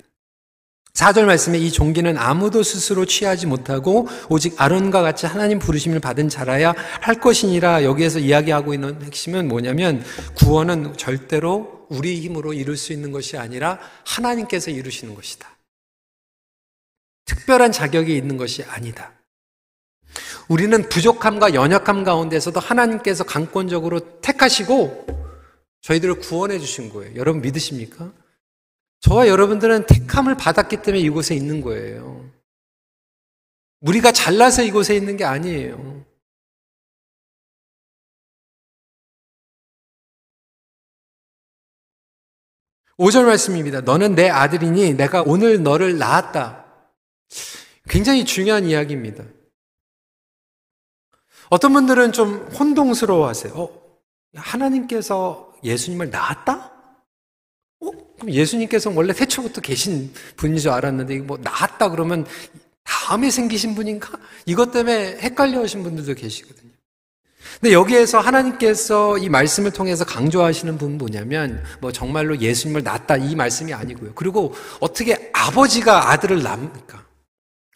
4절 0.94 1.25
말씀에 1.25 1.59
이 1.59 1.73
종기는 1.73 2.16
아무도 2.16 2.62
스스로 2.62 3.05
취하지 3.05 3.47
못하고 3.47 4.07
오직 4.29 4.61
아론과 4.61 5.03
같이 5.03 5.27
하나님 5.27 5.59
부르심을 5.59 5.99
받은 5.99 6.29
자라야 6.29 6.73
할 7.01 7.16
것이니라 7.16 7.83
여기에서 7.83 8.20
이야기하고 8.20 8.75
있는 8.75 9.03
핵심은 9.03 9.49
뭐냐면 9.49 10.05
구원은 10.37 10.97
절대로 10.97 11.87
우리 11.88 12.20
힘으로 12.20 12.53
이룰 12.53 12.77
수 12.77 12.92
있는 12.92 13.11
것이 13.11 13.37
아니라 13.37 13.81
하나님께서 14.05 14.70
이루시는 14.70 15.16
것이다. 15.16 15.49
특별한 17.25 17.73
자격이 17.73 18.16
있는 18.16 18.37
것이 18.37 18.62
아니다. 18.64 19.12
우리는 20.47 20.88
부족함과 20.88 21.55
연약함 21.55 22.05
가운데서도 22.05 22.61
하나님께서 22.61 23.25
강권적으로 23.25 24.20
택하시고 24.20 25.23
저희들을 25.85 26.14
구원해 26.20 26.59
주신 26.59 26.88
거예요. 26.88 27.14
여러분 27.16 27.42
믿으십니까? 27.42 28.11
저와 29.01 29.29
여러분들은 29.29 29.85
택함을 29.87 30.35
받았기 30.35 30.81
때문에 30.81 30.99
이곳에 31.03 31.35
있는 31.35 31.61
거예요. 31.61 32.31
우리가 33.81 34.11
잘나서 34.11 34.62
이곳에 34.62 34.97
있는 34.97 35.18
게 35.18 35.25
아니에요. 35.25 36.07
오절 42.97 43.27
말씀입니다. 43.27 43.83
너는 43.83 44.14
내 44.14 44.31
아들이니 44.31 44.94
내가 44.94 45.23
오늘 45.27 45.62
너를 45.62 45.99
낳았다. 45.99 46.64
굉장히 47.90 48.25
중요한 48.25 48.64
이야기입니다. 48.64 49.23
어떤 51.51 51.75
분들은 51.75 52.12
좀 52.12 52.47
혼동스러워 52.53 53.29
하세요. 53.29 53.53
어, 53.55 54.01
하나님께서 54.35 55.53
예수님을 55.64 56.11
낳았다? 56.11 56.72
어? 57.81 57.90
그럼 58.18 58.31
예수님께서 58.31 58.92
원래 58.94 59.12
태초부터 59.12 59.61
계신 59.61 60.12
분인 60.37 60.59
줄 60.59 60.70
알았는데 60.70 61.18
뭐 61.20 61.38
낳았다 61.38 61.90
그러면 61.90 62.27
다음에 62.85 63.31
생기신 63.31 63.74
분인가? 63.74 64.18
이것 64.46 64.70
때문에 64.70 65.18
헷갈려 65.18 65.61
하신 65.61 65.83
분들도 65.83 66.14
계시거든요. 66.14 66.70
근데 67.61 67.72
여기에서 67.72 68.18
하나님께서 68.18 69.18
이 69.18 69.29
말씀을 69.29 69.70
통해서 69.70 70.05
강조하시는 70.05 70.77
분은 70.77 70.99
뭐냐면 70.99 71.62
뭐 71.80 71.93
정말로 71.93 72.38
예수님을 72.38 72.82
낳았다 72.82 73.16
이 73.18 73.34
말씀이 73.34 73.72
아니고요. 73.72 74.12
그리고 74.14 74.55
어떻게 74.80 75.30
아버지가 75.32 76.11
아들을 76.11 76.43
낳습니까? 76.43 77.07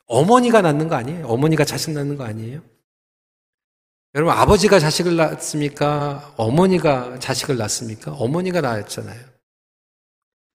어머니가 0.07 0.63
낳는 0.63 0.89
거 0.89 0.97
아니에요? 0.97 1.27
어머니가 1.27 1.65
자식 1.65 1.93
낳는 1.93 2.17
거 2.17 2.25
아니에요? 2.25 2.61
여러분, 4.15 4.35
아버지가 4.35 4.79
자식을 4.79 5.17
낳습니까? 5.17 6.35
어머니가 6.37 7.19
자식을 7.19 7.57
낳습니까? 7.59 8.13
어머니가 8.13 8.61
낳았잖아요. 8.61 9.21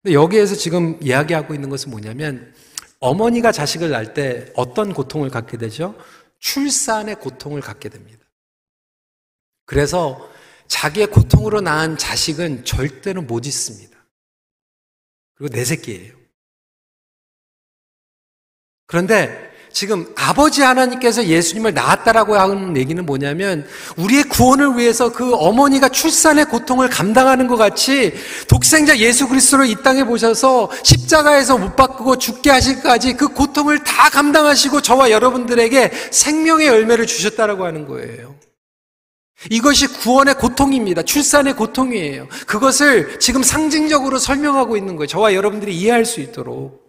근데 0.01 0.14
여기에서 0.14 0.56
지금 0.56 0.97
이야기하고 1.01 1.54
있는 1.54 1.70
것은 1.70 1.91
뭐냐면, 1.91 2.54
어머니가 2.99 3.51
자식을 3.51 3.91
낳을 3.91 4.14
때 4.14 4.51
어떤 4.56 4.93
고통을 4.93 5.30
갖게 5.30 5.58
되죠? 5.58 5.95
출산의 6.39 7.16
고통을 7.16 7.62
갖게 7.62 7.89
됩니다. 7.89 8.26
그래서 9.66 10.30
자기의 10.68 11.08
고통으로 11.08 11.62
낳은 11.62 11.97
자식은 11.97 12.66
절대로 12.66 13.22
못 13.22 13.45
있습니다. 13.45 13.97
그리고 15.36 15.54
내 15.54 15.64
새끼예요. 15.64 16.16
그런데 18.88 19.53
지금 19.74 20.05
아버지 20.15 20.61
하나님께서 20.61 21.26
예수님을 21.26 21.74
낳았다라고 21.74 22.36
하는 22.36 22.78
얘기는 22.78 23.03
뭐냐면 23.03 23.65
우리의 23.97 24.24
구원을 24.26 24.78
위해서 24.78 25.11
그 25.11 25.34
어머니가 25.34 25.89
출산의 25.89 26.45
고통을 26.45 26.89
감당하는 26.89 27.47
것 27.47 27.57
같이 27.57 28.13
독생자 28.47 28.95
예수 28.99 29.28
그리스도를 29.28 29.65
이 29.67 29.76
땅에 29.84 30.03
보셔서 30.03 30.69
십자가에서 30.84 31.57
못 31.57 31.76
바꾸고 31.76 32.17
죽게 32.17 32.51
하실까지 32.51 33.13
그 33.13 33.30
고통을 33.30 33.84
다 33.84 34.11
감당하시고 34.11 34.82
저와 34.82 35.09
여러분들에게 35.09 35.91
생명의 36.11 36.67
열매를 36.67 37.07
주셨다라고 37.07 37.65
하는 37.65 37.88
거예요. 37.88 38.36
이것이 39.49 39.88
구원의 39.88 40.36
고통입니다. 40.36 41.01
출산의 41.01 41.55
고통이에요. 41.55 42.28
그것을 42.45 43.19
지금 43.19 43.41
상징적으로 43.41 44.19
설명하고 44.19 44.78
있는 44.78 44.95
거예요. 44.97 45.07
저와 45.07 45.34
여러분들이 45.34 45.76
이해할 45.76 46.05
수 46.05 46.21
있도록. 46.21 46.82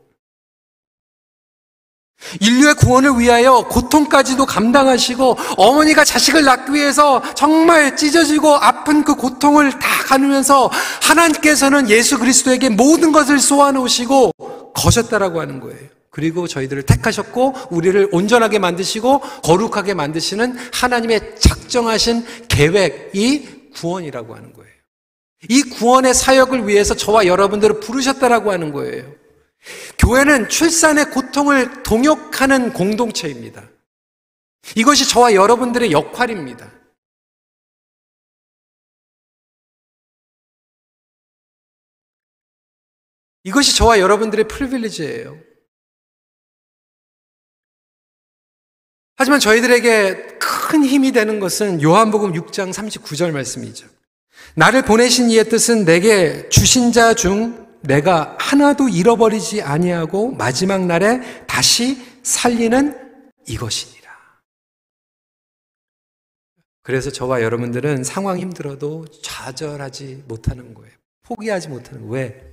인류의 2.40 2.74
구원을 2.74 3.18
위하여 3.18 3.66
고통까지도 3.68 4.46
감당하시고 4.46 5.36
어머니가 5.56 6.04
자식을 6.04 6.44
낳기 6.44 6.72
위해서 6.72 7.22
정말 7.34 7.96
찢어지고 7.96 8.56
아픈 8.56 9.04
그 9.04 9.14
고통을 9.14 9.70
다 9.70 10.04
가누면서 10.06 10.70
하나님께서는 11.02 11.88
예수 11.90 12.18
그리스도에게 12.18 12.68
모든 12.70 13.12
것을 13.12 13.38
쏘아놓으시고 13.38 14.32
거셨다라고 14.74 15.40
하는 15.40 15.60
거예요. 15.60 15.94
그리고 16.10 16.46
저희들을 16.46 16.84
택하셨고 16.84 17.54
우리를 17.70 18.08
온전하게 18.12 18.60
만드시고 18.60 19.20
거룩하게 19.42 19.94
만드시는 19.94 20.56
하나님의 20.72 21.36
작정하신 21.40 22.24
계획이 22.46 23.70
구원이라고 23.74 24.36
하는 24.36 24.52
거예요. 24.52 24.70
이 25.48 25.62
구원의 25.62 26.14
사역을 26.14 26.68
위해서 26.68 26.94
저와 26.94 27.26
여러분들을 27.26 27.80
부르셨다라고 27.80 28.52
하는 28.52 28.72
거예요. 28.72 29.04
교회는 29.98 30.48
출산의 30.48 31.10
고통을 31.10 31.82
동역하는 31.82 32.72
공동체입니다. 32.72 33.68
이것이 34.76 35.08
저와 35.08 35.34
여러분들의 35.34 35.92
역할입니다. 35.92 36.72
이것이 43.44 43.76
저와 43.76 43.98
여러분들의 43.98 44.48
프리빌리지예요. 44.48 45.38
하지만 49.16 49.38
저희들에게 49.38 50.38
큰 50.38 50.84
힘이 50.84 51.12
되는 51.12 51.38
것은 51.40 51.82
요한복음 51.82 52.32
6장 52.32 52.72
39절 52.72 53.32
말씀이죠. 53.32 53.86
나를 54.56 54.82
보내신 54.82 55.30
이의 55.30 55.48
뜻은 55.48 55.84
내게 55.84 56.48
주신 56.48 56.90
자 56.92 57.14
중 57.14 57.63
내가 57.84 58.36
하나도 58.40 58.88
잃어버리지 58.88 59.62
아니하고 59.62 60.32
마지막 60.32 60.86
날에 60.86 61.20
다시 61.46 62.02
살리는 62.22 62.98
이것이니라. 63.46 64.04
그래서 66.82 67.10
저와 67.10 67.42
여러분들은 67.42 68.04
상황 68.04 68.38
힘들어도 68.38 69.06
좌절하지 69.22 70.24
못하는 70.26 70.74
거예요. 70.74 70.92
포기하지 71.22 71.68
못하는 71.68 72.08
거예요. 72.08 72.12
왜? 72.14 72.50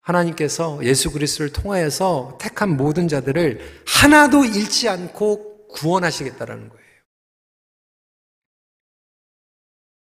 하나님께서 0.00 0.80
예수 0.82 1.12
그리스도를 1.12 1.52
통하여서 1.52 2.38
택한 2.40 2.76
모든 2.76 3.08
자들을 3.08 3.84
하나도 3.86 4.44
잃지 4.44 4.88
않고 4.88 5.68
구원하시겠다라는 5.68 6.68
거예요. 6.70 6.81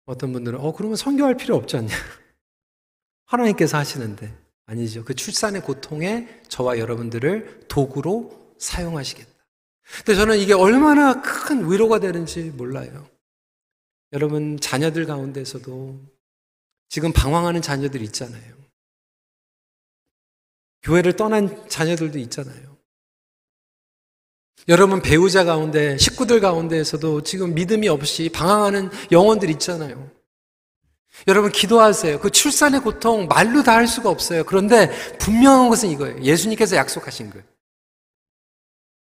어떤 0.08 0.34
분들은 0.34 0.60
어 0.60 0.72
그러면 0.72 0.95
선교할 0.95 1.38
필요 1.38 1.55
없지 1.55 1.78
않냐? 1.78 1.93
하나님께서 3.26 3.78
하시는데 3.78 4.36
아니죠. 4.66 5.03
그 5.05 5.14
출산의 5.14 5.62
고통에 5.62 6.41
저와 6.47 6.80
여러분들을 6.80 7.68
도구로 7.68 8.55
사용하시겠다. 8.58 9.32
근데 9.97 10.16
저는 10.16 10.38
이게 10.39 10.53
얼마나 10.53 11.22
큰 11.22 11.70
위로가 11.70 11.99
되는지 11.99 12.51
몰라요. 12.51 13.08
여러분 14.14 14.60
자녀들 14.60 15.05
가운데서도 15.05 15.99
지금 16.89 17.12
방황하는 17.12 17.62
자녀들 17.62 18.01
있잖아요. 18.03 18.55
교회를 20.84 21.18
떠난 21.18 21.68
자녀들도 21.68 22.18
있잖아요. 22.20 22.76
여러분 24.68 25.01
배우자 25.01 25.43
가운데, 25.45 25.97
식구들 25.97 26.41
가운데에서도 26.41 27.24
지금 27.24 27.53
믿음이 27.53 27.88
없이 27.88 28.30
방황하는 28.30 28.89
영혼들 29.12 29.49
있잖아요. 29.51 30.10
여러분 31.28 31.51
기도하세요. 31.51 32.20
그 32.20 32.30
출산의 32.30 32.82
고통 32.82 33.28
말로 33.28 33.64
다 33.64 33.74
할 33.74 33.88
수가 33.88 34.10
없어요. 34.10 34.43
그런데 34.43 34.89
분명한 35.18 35.70
것은 35.70 35.89
이거예요. 35.89 36.22
예수님께서 36.22 36.76
약속하신 36.76 37.30
거예요. 37.32 37.45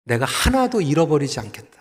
내가 0.04 0.24
하나도 0.24 0.80
잃어버리지 0.80 1.40
않겠다. 1.40 1.75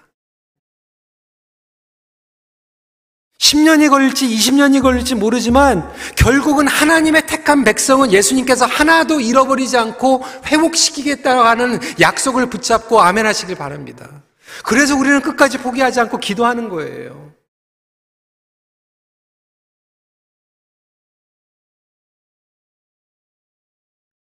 10년이 3.40 3.90
걸릴지 3.90 4.28
20년이 4.28 4.82
걸릴지 4.82 5.16
모르지만 5.16 5.92
결국은 6.16 6.68
하나님의 6.68 7.28
택한 7.28 7.64
백성은 7.64 8.12
예수님께서 8.12 8.66
하나도 8.66 9.20
잃어버리지 9.20 9.78
않고 9.78 10.24
회복시키겠다고 10.48 11.42
하는 11.42 11.80
약속을 12.00 12.50
붙잡고 12.50 13.02
아멘 13.02 13.26
하시길 13.26 13.56
바랍니다. 13.56 14.24
그래서 14.64 14.96
우리는 14.96 15.22
끝까지 15.22 15.58
포기하지 15.58 16.00
않고 16.00 16.18
기도하는 16.18 16.70
거예요. 16.70 17.34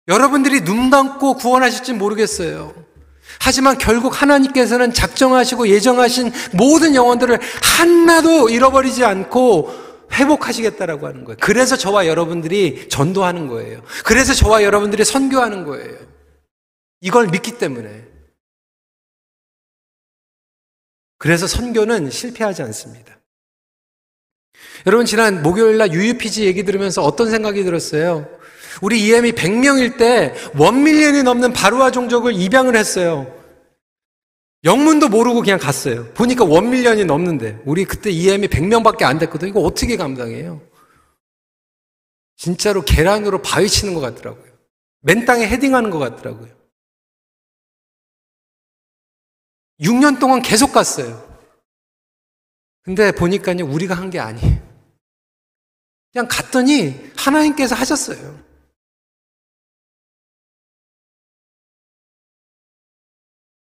여러분들이 0.06 0.62
눈 0.64 0.88
감고 0.88 1.34
구원하실지 1.34 1.92
모르겠어요. 1.92 2.87
하지만 3.40 3.78
결국 3.78 4.20
하나님께서는 4.20 4.92
작정하시고 4.92 5.68
예정하신 5.68 6.32
모든 6.54 6.94
영혼들을 6.94 7.38
하나도 7.62 8.48
잃어버리지 8.48 9.04
않고 9.04 9.88
회복하시겠다라고 10.12 11.06
하는 11.06 11.24
거예요. 11.24 11.36
그래서 11.40 11.76
저와 11.76 12.06
여러분들이 12.06 12.88
전도하는 12.88 13.46
거예요. 13.46 13.82
그래서 14.04 14.34
저와 14.34 14.62
여러분들이 14.62 15.04
선교하는 15.04 15.64
거예요. 15.64 15.98
이걸 17.00 17.28
믿기 17.28 17.58
때문에. 17.58 18.06
그래서 21.18 21.46
선교는 21.46 22.10
실패하지 22.10 22.62
않습니다. 22.62 23.18
여러분 24.86 25.06
지난 25.06 25.42
목요일 25.42 25.76
날 25.78 25.92
UUPG 25.92 26.44
얘기 26.44 26.64
들으면서 26.64 27.02
어떤 27.02 27.30
생각이 27.30 27.64
들었어요? 27.64 28.28
우리 28.82 29.04
EM이 29.06 29.32
100명일 29.32 29.98
때 29.98 30.34
one 30.56 30.74
million이 30.74 31.22
넘는 31.22 31.52
바루아 31.52 31.90
종족을 31.90 32.34
입양을 32.34 32.76
했어요. 32.76 33.34
영문도 34.64 35.08
모르고 35.08 35.40
그냥 35.40 35.58
갔어요. 35.58 36.12
보니까 36.14 36.44
one 36.44 36.61
million이 36.61 37.04
넘는데 37.04 37.60
우리 37.64 37.84
그때 37.84 38.10
EM이 38.10 38.48
100명밖에 38.48 39.04
안 39.04 39.18
됐거든요. 39.18 39.50
이거 39.50 39.60
어떻게 39.60 39.96
감당해요? 39.96 40.60
진짜로 42.36 42.82
계란으로 42.82 43.42
바위 43.42 43.68
치는 43.68 43.94
것 43.94 44.00
같더라고요. 44.00 44.52
맨 45.00 45.24
땅에 45.24 45.46
헤딩하는 45.46 45.90
것 45.90 45.98
같더라고요. 45.98 46.56
6년 49.80 50.18
동안 50.18 50.42
계속 50.42 50.72
갔어요. 50.72 51.26
근데 52.82 53.12
보니까요, 53.12 53.64
우리가 53.66 53.94
한 53.94 54.10
게 54.10 54.18
아니에요. 54.18 54.58
그냥 56.12 56.26
갔더니 56.28 57.12
하나님께서 57.16 57.74
하셨어요. 57.74 58.47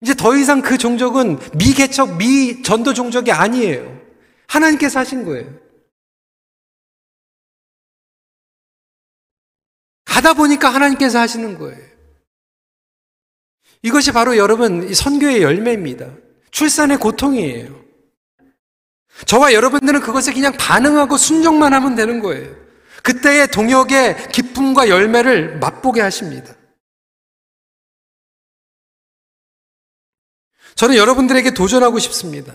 이제 0.05 0.13
더 0.15 0.37
이상 0.37 0.61
그 0.61 0.77
종족은 0.77 1.39
미개척, 1.55 2.19
미전도 2.19 2.93
종족이 2.93 3.33
아니에요. 3.33 3.99
하나님께서 4.47 4.99
하신 4.99 5.25
거예요. 5.25 5.51
가다 10.05 10.35
보니까 10.35 10.69
하나님께서 10.69 11.19
하시는 11.19 11.59
거예요. 11.59 11.83
이것이 13.81 14.13
바로 14.13 14.37
여러분 14.37 14.93
선교의 14.93 15.43
열매입니다. 15.43 16.11
출산의 16.51 16.99
고통이에요. 16.99 17.75
저와 19.25 19.55
여러분들은 19.55 20.01
그것에 20.01 20.35
그냥 20.35 20.53
반응하고 20.59 21.17
순종만 21.17 21.73
하면 21.73 21.95
되는 21.95 22.21
거예요. 22.21 22.55
그때의 23.03 23.49
동역의 23.49 24.29
기쁨과 24.33 24.91
열매를 24.91 25.59
맛보게 25.61 26.03
하십니다. 26.03 26.55
저는 30.77 30.97
여러분들에게 30.97 31.53
도전하고 31.55 31.99
싶습니다. 31.99 32.55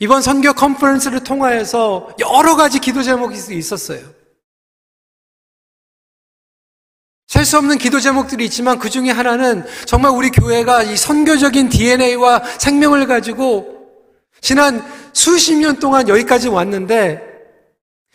이번 0.00 0.22
선교 0.22 0.52
컨퍼런스를 0.52 1.24
통하여서 1.24 2.14
여러 2.20 2.56
가지 2.56 2.78
기도 2.78 3.02
제목이 3.02 3.36
있었어요. 3.56 4.00
셀 7.26 7.44
수 7.44 7.58
없는 7.58 7.78
기도 7.78 8.00
제목들이 8.00 8.44
있지만 8.46 8.78
그 8.78 8.88
중에 8.90 9.10
하나는 9.10 9.64
정말 9.84 10.12
우리 10.12 10.30
교회가 10.30 10.82
이 10.84 10.96
선교적인 10.96 11.68
DNA와 11.68 12.42
생명을 12.58 13.06
가지고 13.06 13.90
지난 14.40 14.82
수십 15.12 15.54
년 15.56 15.78
동안 15.78 16.08
여기까지 16.08 16.48
왔는데 16.48 17.22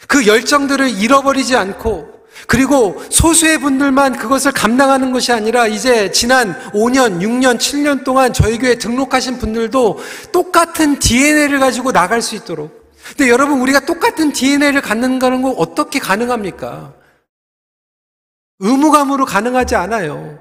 그 0.08 0.26
열정들을 0.26 0.90
잃어버리지 1.00 1.56
않고 1.56 2.13
그리고 2.48 3.02
소수의 3.10 3.60
분들만 3.60 4.18
그것을 4.18 4.52
감당하는 4.52 5.12
것이 5.12 5.32
아니라 5.32 5.68
이제 5.68 6.12
지난 6.12 6.54
5년, 6.72 7.20
6년, 7.20 7.58
7년 7.58 8.04
동안 8.04 8.34
저희 8.34 8.58
교회 8.58 8.76
등록하신 8.76 9.38
분들도 9.38 10.00
똑같은 10.32 11.00
DNA를 11.00 11.60
가지고 11.60 11.92
나갈 11.92 12.22
수 12.22 12.36
있도록. 12.36 12.92
근데 13.10 13.30
여러분, 13.30 13.62
우리가 13.62 13.82
똑같은 13.82 14.32
DNA를 14.32 14.82
갖는 14.82 15.20
거는 15.20 15.46
어떻게 15.58 16.00
가능합니까? 16.00 16.94
의무감으로 18.60 19.26
가능하지 19.26 19.76
않아요. 19.76 20.40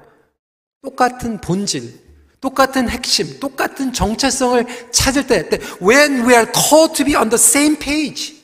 똑같은 0.81 1.39
본질, 1.39 1.99
똑같은 2.39 2.89
핵심, 2.89 3.39
똑같은 3.39 3.93
정체성을 3.93 4.65
찾을 4.91 5.27
때, 5.27 5.47
when 5.81 6.27
we 6.27 6.33
are 6.33 6.45
called 6.53 6.95
to 6.95 7.05
be 7.05 7.15
on 7.15 7.29
the 7.29 7.35
same 7.35 7.77
page. 7.77 8.42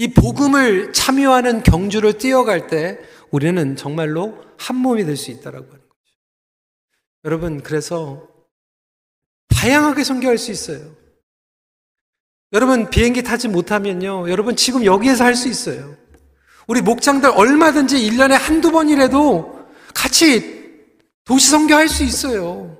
이 0.00 0.08
복음을 0.08 0.94
참여하는 0.94 1.62
경주를 1.62 2.14
뛰어갈 2.14 2.68
때 2.68 2.98
우리는 3.30 3.76
정말로 3.76 4.42
한 4.56 4.76
몸이 4.76 5.04
될 5.04 5.14
수 5.14 5.30
있다라고 5.30 5.66
하는 5.66 5.78
거죠. 5.78 6.16
여러분, 7.26 7.62
그래서 7.62 8.26
다양하게 9.48 10.02
선교할 10.04 10.38
수 10.38 10.52
있어요. 10.52 10.96
여러분, 12.54 12.88
비행기 12.88 13.22
타지 13.22 13.48
못하면요. 13.48 14.30
여러분, 14.30 14.56
지금 14.56 14.86
여기에서 14.86 15.22
할 15.22 15.36
수 15.36 15.48
있어요. 15.48 15.94
우리 16.66 16.80
목장들 16.80 17.28
얼마든지 17.28 17.96
1년에 17.96 18.38
한두 18.38 18.70
번이라도 18.70 19.68
같이 19.94 20.88
도시 21.26 21.50
선교할 21.50 21.90
수 21.90 22.04
있어요. 22.04 22.79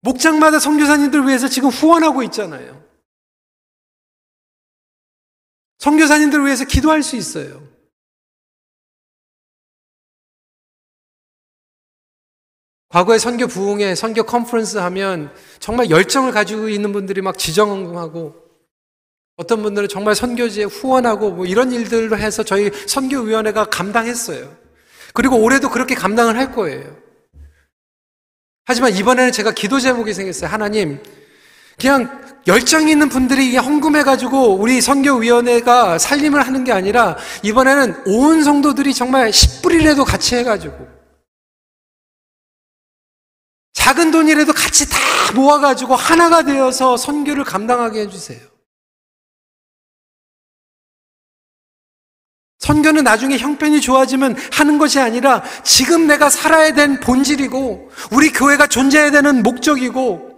목장마다 0.00 0.58
선교사님들 0.58 1.26
위해서 1.26 1.48
지금 1.48 1.68
후원하고 1.68 2.22
있잖아요. 2.24 2.82
선교사님들 5.78 6.44
위해서 6.44 6.64
기도할 6.64 7.02
수 7.02 7.16
있어요. 7.16 7.68
과거에 12.90 13.18
선교 13.18 13.46
부흥회, 13.46 13.94
선교 13.94 14.24
컨퍼런스 14.24 14.78
하면 14.78 15.32
정말 15.60 15.90
열정을 15.90 16.32
가지고 16.32 16.68
있는 16.68 16.92
분들이 16.92 17.22
막 17.22 17.38
지정하고 17.38 18.34
어떤 19.36 19.62
분들은 19.62 19.88
정말 19.88 20.14
선교지에 20.16 20.64
후원하고 20.64 21.30
뭐 21.30 21.46
이런 21.46 21.72
일들로 21.72 22.18
해서 22.18 22.42
저희 22.42 22.70
선교위원회가 22.88 23.66
감당했어요. 23.66 24.54
그리고 25.14 25.36
올해도 25.40 25.70
그렇게 25.70 25.94
감당을 25.94 26.36
할 26.36 26.52
거예요. 26.52 27.09
하지만 28.64 28.94
이번에는 28.94 29.32
제가 29.32 29.52
기도 29.52 29.80
제목이 29.80 30.14
생겼어요. 30.14 30.50
하나님, 30.50 31.02
그냥 31.78 32.20
열정이 32.46 32.90
있는 32.90 33.08
분들이 33.08 33.56
헌금해가지고 33.56 34.56
우리 34.56 34.80
선교위원회가 34.80 35.98
살림을 35.98 36.46
하는 36.46 36.64
게 36.64 36.72
아니라 36.72 37.16
이번에는 37.42 38.02
온 38.06 38.42
성도들이 38.42 38.94
정말 38.94 39.30
10불이라도 39.30 40.04
같이 40.04 40.36
해가지고 40.36 40.88
작은 43.72 44.10
돈이라도 44.10 44.52
같이 44.52 44.88
다 44.88 44.96
모아가지고 45.34 45.96
하나가 45.96 46.42
되어서 46.42 46.96
선교를 46.96 47.44
감당하게 47.44 48.02
해주세요. 48.02 48.49
선교는 52.60 53.04
나중에 53.04 53.38
형편이 53.38 53.80
좋아지면 53.80 54.36
하는 54.52 54.78
것이 54.78 55.00
아니라 55.00 55.42
지금 55.64 56.06
내가 56.06 56.28
살아야 56.28 56.72
된 56.72 57.00
본질이고 57.00 57.90
우리 58.12 58.30
교회가 58.30 58.66
존재해야 58.66 59.10
되는 59.10 59.42
목적이고 59.42 60.30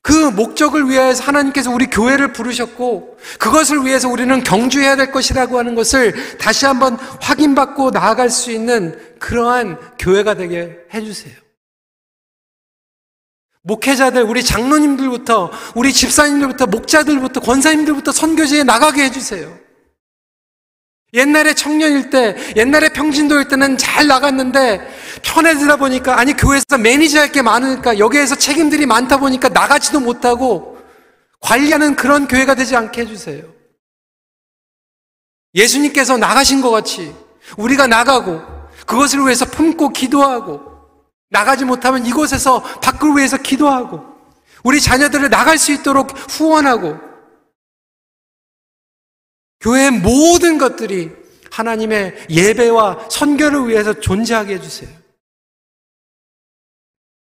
그 0.00 0.12
목적을 0.12 0.88
위해서 0.88 1.22
하나님께서 1.24 1.70
우리 1.70 1.86
교회를 1.86 2.32
부르셨고 2.32 3.18
그것을 3.38 3.84
위해서 3.84 4.08
우리는 4.08 4.42
경주해야 4.42 4.96
될 4.96 5.12
것이라고 5.12 5.58
하는 5.58 5.74
것을 5.74 6.38
다시 6.38 6.64
한번 6.64 6.96
확인받고 7.20 7.90
나아갈 7.90 8.30
수 8.30 8.50
있는 8.50 8.98
그러한 9.18 9.78
교회가 9.98 10.34
되게 10.34 10.78
해주세요. 10.94 11.34
목회자들, 13.62 14.22
우리 14.22 14.44
장로님들부터, 14.44 15.50
우리 15.74 15.92
집사님들부터, 15.92 16.66
목자들부터, 16.66 17.40
권사님들부터 17.40 18.12
선교지에 18.12 18.62
나가게 18.62 19.02
해주세요. 19.02 19.65
옛날에 21.16 21.54
청년일 21.54 22.10
때, 22.10 22.36
옛날에 22.56 22.90
평진도일 22.90 23.48
때는 23.48 23.78
잘 23.78 24.06
나갔는데 24.06 24.86
편해지다 25.22 25.76
보니까 25.76 26.18
아니 26.18 26.34
교회에서 26.34 26.78
매니저 26.78 27.18
할 27.18 27.32
게 27.32 27.42
많으니까 27.42 27.98
여기에서 27.98 28.36
책임들이 28.36 28.86
많다 28.86 29.16
보니까 29.16 29.48
나가지도 29.48 29.98
못하고 30.00 30.78
관리하는 31.40 31.96
그런 31.96 32.28
교회가 32.28 32.54
되지 32.54 32.76
않게 32.76 33.02
해주세요. 33.02 33.44
예수님께서 35.54 36.18
나가신 36.18 36.60
것 36.60 36.70
같이 36.70 37.14
우리가 37.56 37.86
나가고 37.86 38.42
그것을 38.86 39.20
위해서 39.24 39.44
품고 39.46 39.88
기도하고 39.90 40.60
나가지 41.30 41.64
못하면 41.64 42.06
이곳에서 42.06 42.60
밖을 42.60 43.16
위해서 43.16 43.36
기도하고 43.36 44.04
우리 44.62 44.80
자녀들을 44.80 45.30
나갈 45.30 45.58
수 45.58 45.72
있도록 45.72 46.12
후원하고 46.30 47.05
교회의 49.60 49.90
모든 49.90 50.58
것들이 50.58 51.10
하나님의 51.50 52.26
예배와 52.28 53.08
선교를 53.08 53.68
위해서 53.68 53.98
존재하게 53.98 54.54
해주세요. 54.54 54.90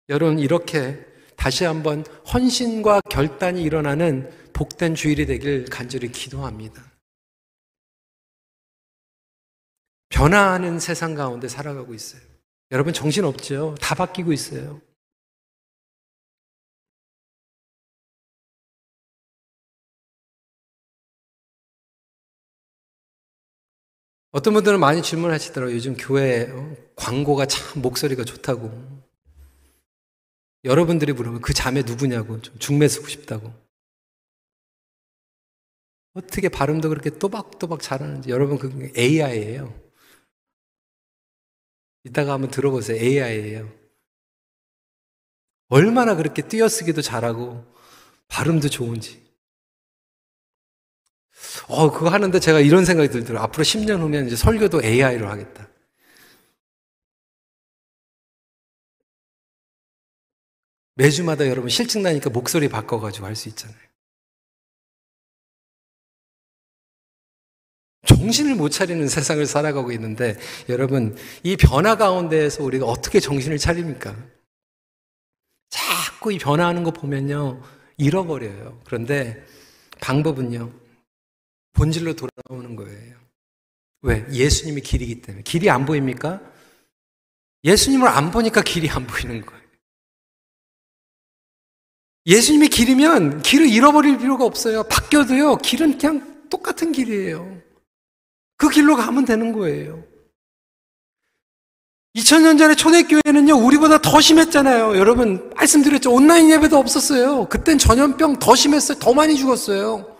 여러분, 0.08 0.38
이렇게 0.38 1.04
다시 1.36 1.64
한번 1.64 2.04
헌신과 2.32 3.02
결단이 3.10 3.62
일어나는 3.62 4.30
복된 4.52 4.94
주일이 4.94 5.24
되길 5.24 5.64
간절히 5.66 6.12
기도합니다. 6.12 6.82
변화하는 10.10 10.78
세상 10.78 11.14
가운데 11.14 11.48
살아가고 11.48 11.94
있어요. 11.94 12.20
여러분 12.72 12.92
정신 12.92 13.24
없죠? 13.24 13.74
다 13.80 13.94
바뀌고 13.94 14.32
있어요. 14.32 14.80
어떤 24.32 24.54
분들은 24.54 24.78
많이 24.78 25.02
질문하시더라고요. 25.02 25.74
요즘 25.74 25.96
교회 25.96 26.48
어, 26.50 26.76
광고가 26.94 27.46
참 27.46 27.82
목소리가 27.82 28.24
좋다고. 28.24 28.70
여러분들이 30.64 31.12
물으면 31.12 31.40
그 31.40 31.52
자매 31.52 31.82
누구냐고 31.82 32.40
좀 32.40 32.58
중매 32.58 32.86
쓰고 32.86 33.08
싶다고. 33.08 33.52
어떻게 36.12 36.48
발음도 36.48 36.88
그렇게 36.88 37.10
또박또박 37.10 37.80
잘하는지 37.80 38.30
여러분 38.30 38.58
그 38.58 38.92
AI예요. 38.96 39.74
이따가 42.04 42.32
한번 42.32 42.50
들어보세요. 42.50 43.00
AI예요. 43.00 43.70
얼마나 45.68 46.16
그렇게 46.16 46.42
띄어쓰기도 46.42 47.00
잘하고 47.02 47.64
발음도 48.28 48.68
좋은지. 48.68 49.29
어, 51.68 51.90
그거 51.90 52.08
하는데 52.10 52.38
제가 52.38 52.60
이런 52.60 52.84
생각이 52.84 53.08
들더라고요. 53.10 53.44
앞으로 53.44 53.64
10년 53.64 54.00
후면 54.00 54.26
이제 54.26 54.36
설교도 54.36 54.82
AI로 54.84 55.28
하겠다. 55.28 55.68
매주마다 60.94 61.46
여러분 61.48 61.70
실증 61.70 62.02
나니까 62.02 62.30
목소리 62.30 62.68
바꿔가지고 62.68 63.26
할 63.26 63.34
수 63.36 63.48
있잖아요. 63.48 63.78
정신을 68.06 68.54
못 68.54 68.70
차리는 68.70 69.06
세상을 69.08 69.44
살아가고 69.46 69.92
있는데 69.92 70.36
여러분 70.68 71.16
이 71.42 71.56
변화 71.56 71.96
가운데에서 71.96 72.62
우리가 72.64 72.86
어떻게 72.86 73.20
정신을 73.20 73.58
차립니까? 73.58 74.16
자꾸 75.70 76.32
이 76.32 76.38
변화하는 76.38 76.82
거 76.84 76.90
보면요 76.90 77.62
잃어버려요. 77.96 78.80
그런데 78.84 79.44
방법은요 80.00 80.79
본질로 81.72 82.14
돌아오는 82.14 82.76
거예요. 82.76 83.16
왜? 84.02 84.26
예수님이 84.32 84.80
길이기 84.80 85.22
때문에. 85.22 85.42
길이 85.42 85.70
안 85.70 85.84
보입니까? 85.84 86.40
예수님을 87.64 88.08
안 88.08 88.30
보니까 88.30 88.62
길이 88.62 88.88
안 88.88 89.06
보이는 89.06 89.44
거예요. 89.44 89.60
예수님이 92.26 92.68
길이면 92.68 93.42
길을 93.42 93.68
잃어버릴 93.68 94.18
필요가 94.18 94.44
없어요. 94.44 94.84
바뀌어도요, 94.84 95.56
길은 95.56 95.98
그냥 95.98 96.48
똑같은 96.48 96.92
길이에요. 96.92 97.60
그 98.56 98.68
길로 98.68 98.96
가면 98.96 99.24
되는 99.24 99.52
거예요. 99.52 100.04
2000년 102.16 102.58
전에 102.58 102.74
초대교회는요, 102.74 103.54
우리보다 103.54 103.98
더 104.02 104.20
심했잖아요. 104.20 104.96
여러분, 104.96 105.50
말씀드렸죠. 105.54 106.12
온라인 106.12 106.50
예배도 106.50 106.76
없었어요. 106.76 107.48
그땐 107.48 107.78
전염병 107.78 108.38
더 108.38 108.54
심했어요. 108.54 108.98
더 108.98 109.14
많이 109.14 109.36
죽었어요. 109.36 110.19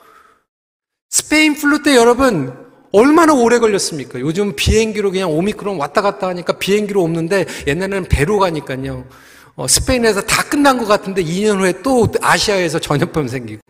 스페인 1.10 1.54
플루 1.54 1.82
때 1.82 1.96
여러분 1.96 2.56
얼마나 2.92 3.34
오래 3.34 3.58
걸렸습니까? 3.58 4.20
요즘 4.20 4.54
비행기로 4.56 5.10
그냥 5.10 5.30
오미크론 5.30 5.76
왔다 5.76 6.02
갔다 6.02 6.28
하니까 6.28 6.54
비행기로 6.58 7.02
없는데 7.02 7.46
옛날에는 7.66 8.08
배로 8.08 8.38
가니까요. 8.38 9.08
어, 9.56 9.68
스페인에서 9.68 10.22
다 10.22 10.48
끝난 10.48 10.78
것 10.78 10.86
같은데 10.86 11.22
2년 11.22 11.58
후에 11.58 11.82
또 11.82 12.08
아시아에서 12.22 12.78
전염병 12.78 13.28
생기고. 13.28 13.60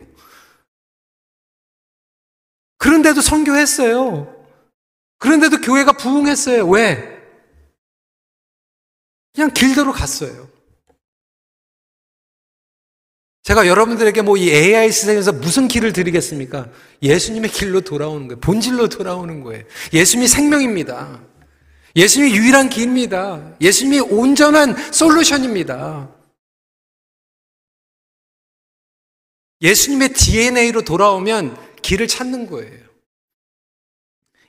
그런데도 2.79 3.21
선교했어요. 3.21 4.37
그런데도 5.19 5.61
교회가 5.61 5.93
부흥했어요. 5.93 6.67
왜? 6.69 7.21
그냥 9.35 9.51
길대로 9.53 9.93
갔어요. 9.93 10.49
제가 13.51 13.67
여러분들에게 13.67 14.23
뭐 14.23 14.37
이 14.37 14.49
AI 14.49 14.93
세상에서 14.93 15.33
무슨 15.33 15.67
길을 15.67 15.93
드리겠습니까? 15.93 16.69
예수님의 17.03 17.51
길로 17.51 17.81
돌아오는 17.81 18.29
거예요. 18.29 18.39
본질로 18.41 18.89
돌아오는 18.89 19.43
거예요. 19.43 19.65
예수님이 19.93 20.29
생명입니다. 20.29 21.21
예수님이 21.97 22.37
유일한 22.37 22.69
길입니다. 22.69 23.57
예수님이 23.61 23.99
온전한 24.01 24.77
솔루션입니다. 24.93 26.15
예수님의 29.61 30.13
DNA로 30.13 30.83
돌아오면 30.83 31.57
길을 31.83 32.07
찾는 32.07 32.47
거예요. 32.47 32.85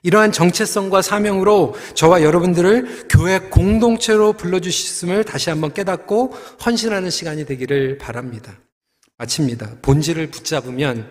이러한 0.04 0.30
정체성과 0.30 1.02
사명으로 1.02 1.74
저와 1.94 2.22
여러분들을 2.22 3.08
교회 3.08 3.40
공동체로 3.40 4.32
불러주셨음을 4.34 5.24
다시 5.24 5.50
한번 5.50 5.74
깨닫고 5.74 6.34
헌신하는 6.64 7.10
시간이 7.10 7.46
되기를 7.46 7.98
바랍니다. 7.98 8.60
마칩니다. 9.22 9.76
본질을 9.82 10.30
붙잡으면 10.30 11.08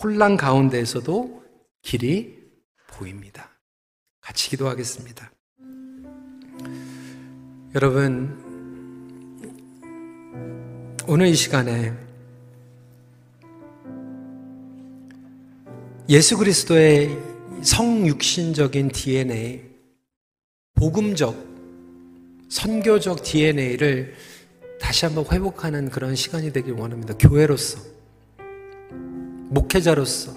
혼란 0.00 0.36
가운데에서도 0.36 1.42
길이 1.82 2.38
보입니다. 2.86 3.50
같이 4.20 4.50
기도하겠습니다. 4.50 5.32
여러분, 7.74 8.46
오늘 11.06 11.26
이 11.26 11.34
시간에 11.34 11.92
예수 16.08 16.36
그리스도의 16.38 17.18
성육신적인 17.62 18.90
DNA, 18.90 19.62
복음적, 20.74 21.36
선교적 22.48 23.24
DNA를 23.24 24.14
다시 24.80 25.04
한번 25.04 25.24
회복하는 25.30 25.90
그런 25.90 26.14
시간이 26.14 26.52
되길 26.52 26.74
원합니다. 26.74 27.14
교회로서, 27.18 27.80
목회자로서, 29.48 30.32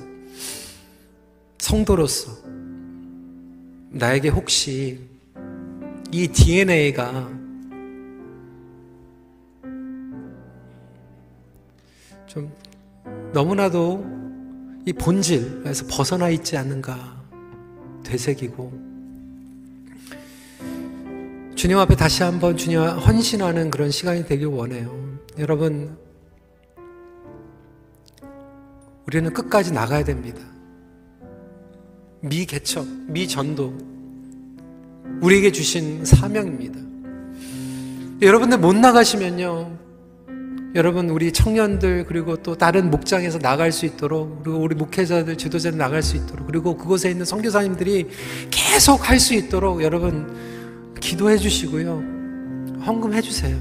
성도로서, 1.58 2.32
나에게 3.92 4.30
혹시 4.30 5.00
이 6.12 6.28
DNA가 6.28 7.30
좀 12.28 12.52
너무나도 13.34 14.06
이 14.86 14.94
본질에서 14.94 15.86
벗어나 15.88 16.30
있지 16.30 16.58
않는가 16.58 17.22
되새기고 18.04 18.91
주님 21.56 21.78
앞에 21.78 21.96
다시 21.96 22.24
한번 22.24 22.58
주님 22.58 22.80
헌신하는 22.80 23.70
그런 23.70 23.92
시간이 23.92 24.26
되길 24.26 24.48
원해요. 24.48 25.20
여러분, 25.38 25.98
우리는 29.08 29.32
끝까지 29.34 29.72
나가야 29.72 30.04
됩니다. 30.04 30.42
미개척, 32.22 32.86
미전도, 33.08 33.74
우리에게 35.22 35.52
주신 35.52 36.06
사명입니다. 36.06 36.80
여러분들 38.22 38.58
못 38.60 38.76
나가시면요, 38.76 39.78
여러분 40.74 41.10
우리 41.10 41.34
청년들 41.34 42.06
그리고 42.06 42.38
또 42.38 42.56
다른 42.56 42.90
목장에서 42.90 43.40
나갈 43.40 43.74
수 43.74 43.86
있도록 43.86 44.42
그리고 44.42 44.60
우리 44.60 44.74
목회자들 44.74 45.38
지도자들 45.38 45.78
나갈 45.78 46.02
수 46.02 46.16
있도록 46.16 46.48
그리고 46.48 46.78
그곳에 46.78 47.12
있는 47.12 47.26
선교사님들이 47.26 48.08
계속 48.50 49.10
할 49.10 49.20
수 49.20 49.34
있도록 49.34 49.84
여러분 49.84 50.34
기도해 51.02 51.38
주시고요 51.38 52.02
헌금해 52.86 53.22
주세요. 53.22 53.58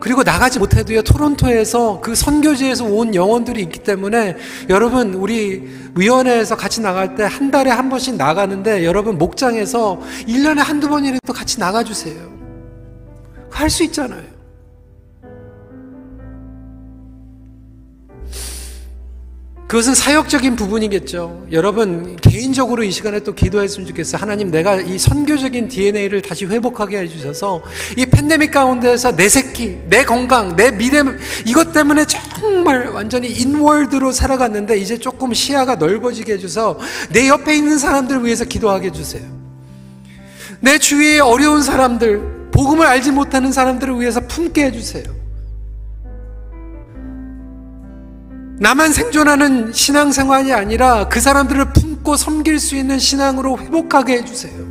그리고 0.00 0.22
나가지 0.22 0.58
못해도요, 0.60 1.02
토론토에서 1.02 2.00
그 2.00 2.14
선교지에서 2.14 2.84
온 2.84 3.14
영혼들이 3.14 3.60
있기 3.62 3.80
때문에 3.80 4.36
여러분, 4.70 5.12
우리 5.14 5.68
위원회에서 5.96 6.56
같이 6.56 6.80
나갈 6.80 7.16
때 7.16 7.24
한 7.24 7.50
달에 7.50 7.70
한 7.70 7.90
번씩 7.90 8.16
나가는데 8.16 8.84
여러분, 8.84 9.18
목장에서 9.18 10.00
1년에 10.26 10.58
한두 10.58 10.88
번이라도 10.88 11.32
같이 11.32 11.58
나가주세요. 11.60 12.38
할 13.50 13.68
수 13.68 13.82
있잖아요. 13.84 14.37
그것은 19.68 19.94
사역적인 19.94 20.56
부분이겠죠. 20.56 21.48
여러분 21.52 22.16
개인적으로 22.16 22.82
이 22.84 22.90
시간에 22.90 23.20
또 23.20 23.34
기도했으면 23.34 23.86
좋겠어요. 23.86 24.18
하나님 24.18 24.50
내가 24.50 24.76
이 24.76 24.98
선교적인 24.98 25.68
DNA를 25.68 26.22
다시 26.22 26.46
회복하게 26.46 27.00
해주셔서 27.00 27.62
이 27.98 28.06
팬데믹 28.06 28.50
가운데서 28.50 29.14
내 29.14 29.28
새끼, 29.28 29.78
내 29.90 30.04
건강, 30.04 30.56
내 30.56 30.70
미래 30.70 31.02
이것 31.44 31.74
때문에 31.74 32.06
정말 32.06 32.88
완전히 32.88 33.28
인월드로 33.28 34.10
살아갔는데 34.10 34.78
이제 34.78 34.96
조금 34.96 35.34
시야가 35.34 35.74
넓어지게 35.74 36.32
해줘서 36.32 36.78
내 37.10 37.28
옆에 37.28 37.54
있는 37.54 37.76
사람들을 37.76 38.24
위해서 38.24 38.46
기도하게 38.46 38.86
해주세요. 38.86 39.22
내 40.60 40.78
주위에 40.78 41.20
어려운 41.20 41.62
사람들, 41.62 42.50
복음을 42.52 42.86
알지 42.86 43.10
못하는 43.10 43.52
사람들을 43.52 44.00
위해서 44.00 44.20
품게 44.26 44.64
해주세요. 44.64 45.27
나만 48.60 48.92
생존하는 48.92 49.72
신앙생활이 49.72 50.52
아니라 50.52 51.08
그 51.08 51.20
사람들을 51.20 51.72
품고 51.72 52.16
섬길 52.16 52.58
수 52.58 52.74
있는 52.76 52.98
신앙으로 52.98 53.58
회복하게 53.58 54.14
해주세요. 54.18 54.66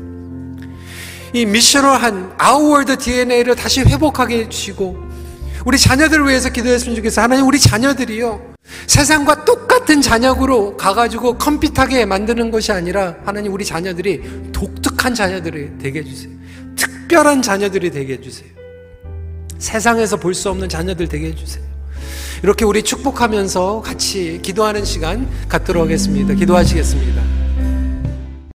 이 1.33 1.45
미셔널한 1.45 2.33
아우월드 2.37 2.97
DNA를 2.97 3.55
다시 3.55 3.81
회복하게 3.81 4.39
해주시고 4.39 5.07
우리 5.65 5.77
자녀들을 5.77 6.27
위해서 6.27 6.49
기도했으면 6.49 6.95
좋겠어요. 6.97 7.23
하나님 7.23 7.45
우리 7.45 7.59
자녀들이요. 7.59 8.55
세상과 8.87 9.45
똑같은 9.45 10.01
자녀로 10.01 10.75
가가지고 10.77 11.37
컴퓨터하게 11.37 12.05
만드는 12.05 12.51
것이 12.51 12.71
아니라 12.71 13.15
하나님 13.25 13.53
우리 13.53 13.63
자녀들이 13.63 14.51
독특한 14.51 15.13
자녀들이 15.13 15.77
되게 15.81 15.99
해주세요. 15.99 16.31
특별한 16.75 17.41
자녀들이 17.41 17.91
되게 17.91 18.13
해주세요. 18.13 18.49
세상에서 19.59 20.17
볼 20.17 20.33
수 20.33 20.49
없는 20.49 20.67
자녀들 20.69 21.07
되게 21.07 21.27
해주세요. 21.27 21.63
이렇게 22.43 22.65
우리 22.65 22.83
축복하면서 22.83 23.81
같이 23.81 24.39
기도하는 24.41 24.85
시간 24.85 25.27
갖도록 25.47 25.83
하겠습니다. 25.83 26.33
기도하시겠습니다. 26.33 27.36